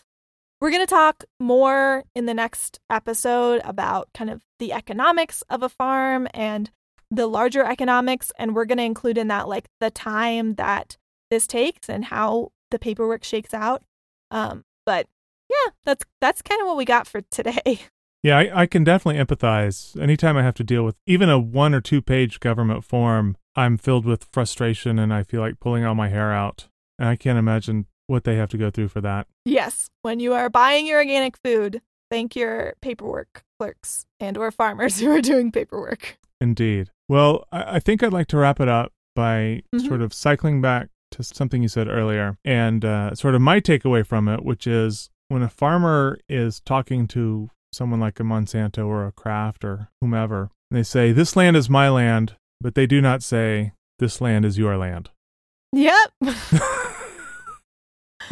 We're 0.60 0.70
going 0.70 0.86
to 0.86 0.86
talk 0.86 1.24
more 1.38 2.04
in 2.14 2.26
the 2.26 2.34
next 2.34 2.80
episode 2.88 3.60
about 3.64 4.08
kind 4.14 4.30
of 4.30 4.42
the 4.58 4.72
economics 4.72 5.42
of 5.50 5.62
a 5.62 5.68
farm 5.68 6.26
and 6.32 6.70
the 7.10 7.26
larger 7.26 7.64
economics 7.64 8.32
and 8.38 8.54
we're 8.54 8.64
going 8.64 8.78
to 8.78 8.84
include 8.84 9.18
in 9.18 9.28
that 9.28 9.46
like 9.46 9.68
the 9.78 9.90
time 9.90 10.54
that 10.54 10.96
this 11.30 11.46
takes 11.46 11.88
and 11.88 12.06
how 12.06 12.50
the 12.70 12.78
paperwork 12.78 13.24
shakes 13.24 13.52
out. 13.52 13.82
Um, 14.30 14.64
but 14.86 15.06
yeah, 15.50 15.72
that's 15.84 16.04
that's 16.20 16.42
kind 16.42 16.60
of 16.60 16.66
what 16.66 16.76
we 16.76 16.84
got 16.84 17.06
for 17.06 17.20
today. 17.30 17.80
Yeah, 18.24 18.38
I, 18.38 18.62
I 18.62 18.66
can 18.66 18.84
definitely 18.84 19.22
empathize. 19.22 20.00
Anytime 20.00 20.38
I 20.38 20.42
have 20.42 20.54
to 20.54 20.64
deal 20.64 20.82
with 20.82 20.96
even 21.06 21.28
a 21.28 21.38
one 21.38 21.74
or 21.74 21.82
two 21.82 22.00
page 22.00 22.40
government 22.40 22.82
form, 22.82 23.36
I'm 23.56 23.76
filled 23.78 24.04
with 24.04 24.26
frustration 24.32 24.98
and 24.98 25.12
I 25.12 25.22
feel 25.22 25.40
like 25.40 25.60
pulling 25.60 25.84
all 25.84 25.94
my 25.94 26.08
hair 26.08 26.32
out. 26.32 26.68
And 26.98 27.08
I 27.08 27.16
can't 27.16 27.38
imagine 27.38 27.86
what 28.06 28.24
they 28.24 28.36
have 28.36 28.50
to 28.50 28.58
go 28.58 28.70
through 28.70 28.88
for 28.88 29.00
that. 29.00 29.26
Yes, 29.44 29.88
when 30.02 30.20
you 30.20 30.32
are 30.34 30.50
buying 30.50 30.86
your 30.86 30.98
organic 30.98 31.36
food, 31.38 31.80
thank 32.10 32.36
your 32.36 32.74
paperwork 32.82 33.42
clerks 33.58 34.06
and 34.20 34.36
or 34.36 34.50
farmers 34.50 35.00
who 35.00 35.10
are 35.10 35.22
doing 35.22 35.50
paperwork. 35.52 36.18
Indeed. 36.40 36.90
Well, 37.08 37.46
I, 37.52 37.76
I 37.76 37.78
think 37.80 38.02
I'd 38.02 38.12
like 38.12 38.26
to 38.28 38.36
wrap 38.36 38.60
it 38.60 38.68
up 38.68 38.92
by 39.16 39.62
Mhm. 39.74 39.86
sort 39.86 40.02
of 40.02 40.12
cycling 40.12 40.60
back 40.60 40.88
to 41.12 41.22
something 41.22 41.62
you 41.62 41.68
said 41.68 41.86
earlier 41.88 42.36
and 42.44 42.84
uh, 42.84 43.14
sort 43.14 43.34
of 43.36 43.40
my 43.40 43.60
takeaway 43.60 44.04
from 44.04 44.26
it, 44.28 44.44
which 44.44 44.66
is 44.66 45.10
when 45.28 45.42
a 45.42 45.48
farmer 45.48 46.18
is 46.28 46.60
talking 46.60 47.06
to 47.08 47.48
someone 47.72 48.00
like 48.00 48.18
a 48.20 48.24
Monsanto 48.24 48.86
or 48.86 49.06
a 49.06 49.12
Kraft 49.12 49.64
or 49.64 49.88
whomever, 50.00 50.50
they 50.70 50.82
say, 50.82 51.12
This 51.12 51.36
land 51.36 51.56
is 51.56 51.70
my 51.70 51.88
land, 51.88 52.36
but 52.64 52.74
they 52.74 52.86
do 52.86 53.00
not 53.02 53.22
say, 53.22 53.74
This 53.98 54.22
land 54.22 54.46
is 54.46 54.56
your 54.56 54.78
land. 54.78 55.10
Yep. 55.72 56.12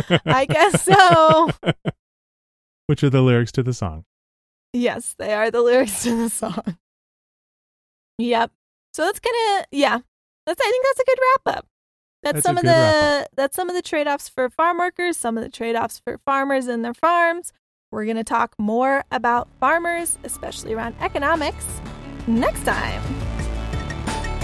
I 0.25 0.47
guess 0.47 0.83
so. 0.83 1.51
Which 2.87 3.05
are 3.05 3.11
the 3.11 3.21
lyrics 3.21 3.53
to 3.53 3.63
the 3.63 3.75
song. 3.75 4.07
Yes, 4.73 5.15
they 5.19 5.35
are 5.35 5.51
the 5.51 5.61
lyrics 5.61 6.03
to 6.05 6.17
the 6.17 6.31
song. 6.31 6.79
Yep. 8.17 8.51
So 8.95 9.05
that's 9.05 9.21
gonna 9.21 9.67
yeah. 9.71 9.99
That's 10.47 10.61
I 10.61 10.71
think 10.71 10.87
that's 10.87 11.01
a 11.01 11.05
good 11.05 11.19
wrap 11.21 11.59
up. 11.59 11.67
That's, 12.23 12.37
That's 12.37 12.47
some 12.47 12.57
of 12.57 12.63
the 12.63 13.29
that's 13.37 13.55
some 13.55 13.69
of 13.69 13.77
the 13.77 13.83
trade 13.83 14.07
offs 14.07 14.31
for 14.31 14.49
farm 14.49 14.79
workers, 14.79 15.19
some 15.19 15.37
of 15.37 15.45
the 15.45 15.51
trade 15.51 15.77
offs 15.77 16.01
for 16.03 16.17
farmers 16.25 16.69
and 16.69 16.83
their 16.83 16.95
farms. 16.95 17.53
We're 17.91 18.07
gonna 18.07 18.25
talk 18.25 18.55
more 18.59 19.05
about 19.11 19.49
farmers, 19.61 20.17
especially 20.25 20.73
around 20.73 20.95
economics, 21.01 21.67
next 22.27 22.65
time. 22.65 23.03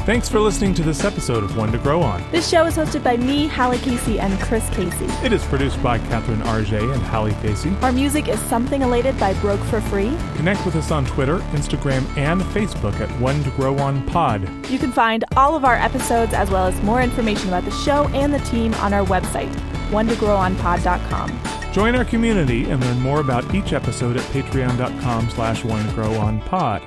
Thanks 0.08 0.26
for 0.26 0.40
listening 0.40 0.72
to 0.72 0.82
this 0.82 1.04
episode 1.04 1.44
of 1.44 1.54
One 1.54 1.70
to 1.70 1.76
Grow 1.76 2.00
On. 2.00 2.24
This 2.32 2.48
show 2.48 2.64
is 2.64 2.78
hosted 2.78 3.04
by 3.04 3.18
me, 3.18 3.46
Hallie 3.46 3.76
Casey, 3.76 4.18
and 4.18 4.40
Chris 4.40 4.66
Casey. 4.70 5.04
It 5.22 5.34
is 5.34 5.44
produced 5.44 5.82
by 5.82 5.98
Catherine 5.98 6.40
RJ 6.40 6.94
and 6.94 7.02
Hallie 7.02 7.34
Casey. 7.42 7.74
Our 7.82 7.92
music 7.92 8.26
is 8.26 8.40
Something 8.44 8.80
Elated 8.80 9.20
by 9.20 9.34
Broke 9.42 9.60
for 9.64 9.82
Free. 9.82 10.16
Connect 10.36 10.64
with 10.64 10.76
us 10.76 10.90
on 10.90 11.04
Twitter, 11.04 11.40
Instagram, 11.50 12.06
and 12.16 12.40
Facebook 12.40 12.98
at 13.00 13.10
One 13.20 13.44
to 13.44 13.50
Grow 13.50 13.76
On 13.80 14.02
Pod. 14.06 14.48
You 14.70 14.78
can 14.78 14.92
find 14.92 15.26
all 15.36 15.54
of 15.54 15.66
our 15.66 15.76
episodes 15.76 16.32
as 16.32 16.48
well 16.48 16.66
as 16.66 16.80
more 16.80 17.02
information 17.02 17.48
about 17.48 17.66
the 17.66 17.70
show 17.70 18.08
and 18.14 18.32
the 18.32 18.38
team 18.38 18.72
on 18.76 18.94
our 18.94 19.04
website, 19.04 19.54
one-to-grow-on-pod.com. 19.90 21.38
Join 21.74 21.94
our 21.94 22.06
community 22.06 22.70
and 22.70 22.82
learn 22.82 22.98
more 23.00 23.20
about 23.20 23.54
each 23.54 23.74
episode 23.74 24.16
at 24.16 24.22
patreon.com 24.32 25.28
slash 25.28 25.64
one 25.64 25.86
to 25.86 25.92
grow 25.92 26.14
on 26.14 26.40
pod. 26.40 26.80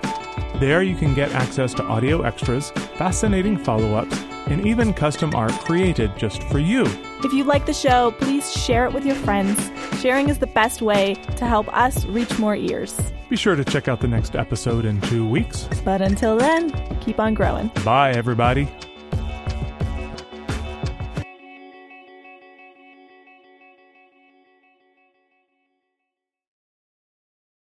There 0.61 0.83
you 0.83 0.95
can 0.95 1.15
get 1.15 1.31
access 1.31 1.73
to 1.73 1.83
audio 1.83 2.21
extras, 2.21 2.69
fascinating 2.95 3.57
follow-ups, 3.57 4.15
and 4.45 4.63
even 4.63 4.93
custom 4.93 5.33
art 5.33 5.53
created 5.53 6.15
just 6.17 6.43
for 6.43 6.59
you. 6.59 6.85
If 7.23 7.33
you 7.33 7.45
like 7.45 7.65
the 7.65 7.73
show, 7.73 8.11
please 8.19 8.53
share 8.53 8.85
it 8.85 8.93
with 8.93 9.03
your 9.03 9.15
friends. 9.15 9.71
Sharing 9.99 10.29
is 10.29 10.37
the 10.37 10.45
best 10.45 10.83
way 10.83 11.15
to 11.37 11.47
help 11.47 11.67
us 11.75 12.05
reach 12.05 12.37
more 12.37 12.55
ears. 12.55 12.95
Be 13.27 13.37
sure 13.37 13.55
to 13.55 13.65
check 13.65 13.87
out 13.87 14.01
the 14.01 14.07
next 14.07 14.35
episode 14.35 14.85
in 14.85 15.01
two 15.01 15.27
weeks. 15.27 15.67
But 15.83 15.99
until 15.99 16.37
then, 16.37 16.69
keep 16.99 17.19
on 17.19 17.33
growing. 17.33 17.71
Bye, 17.83 18.11
everybody. 18.11 18.67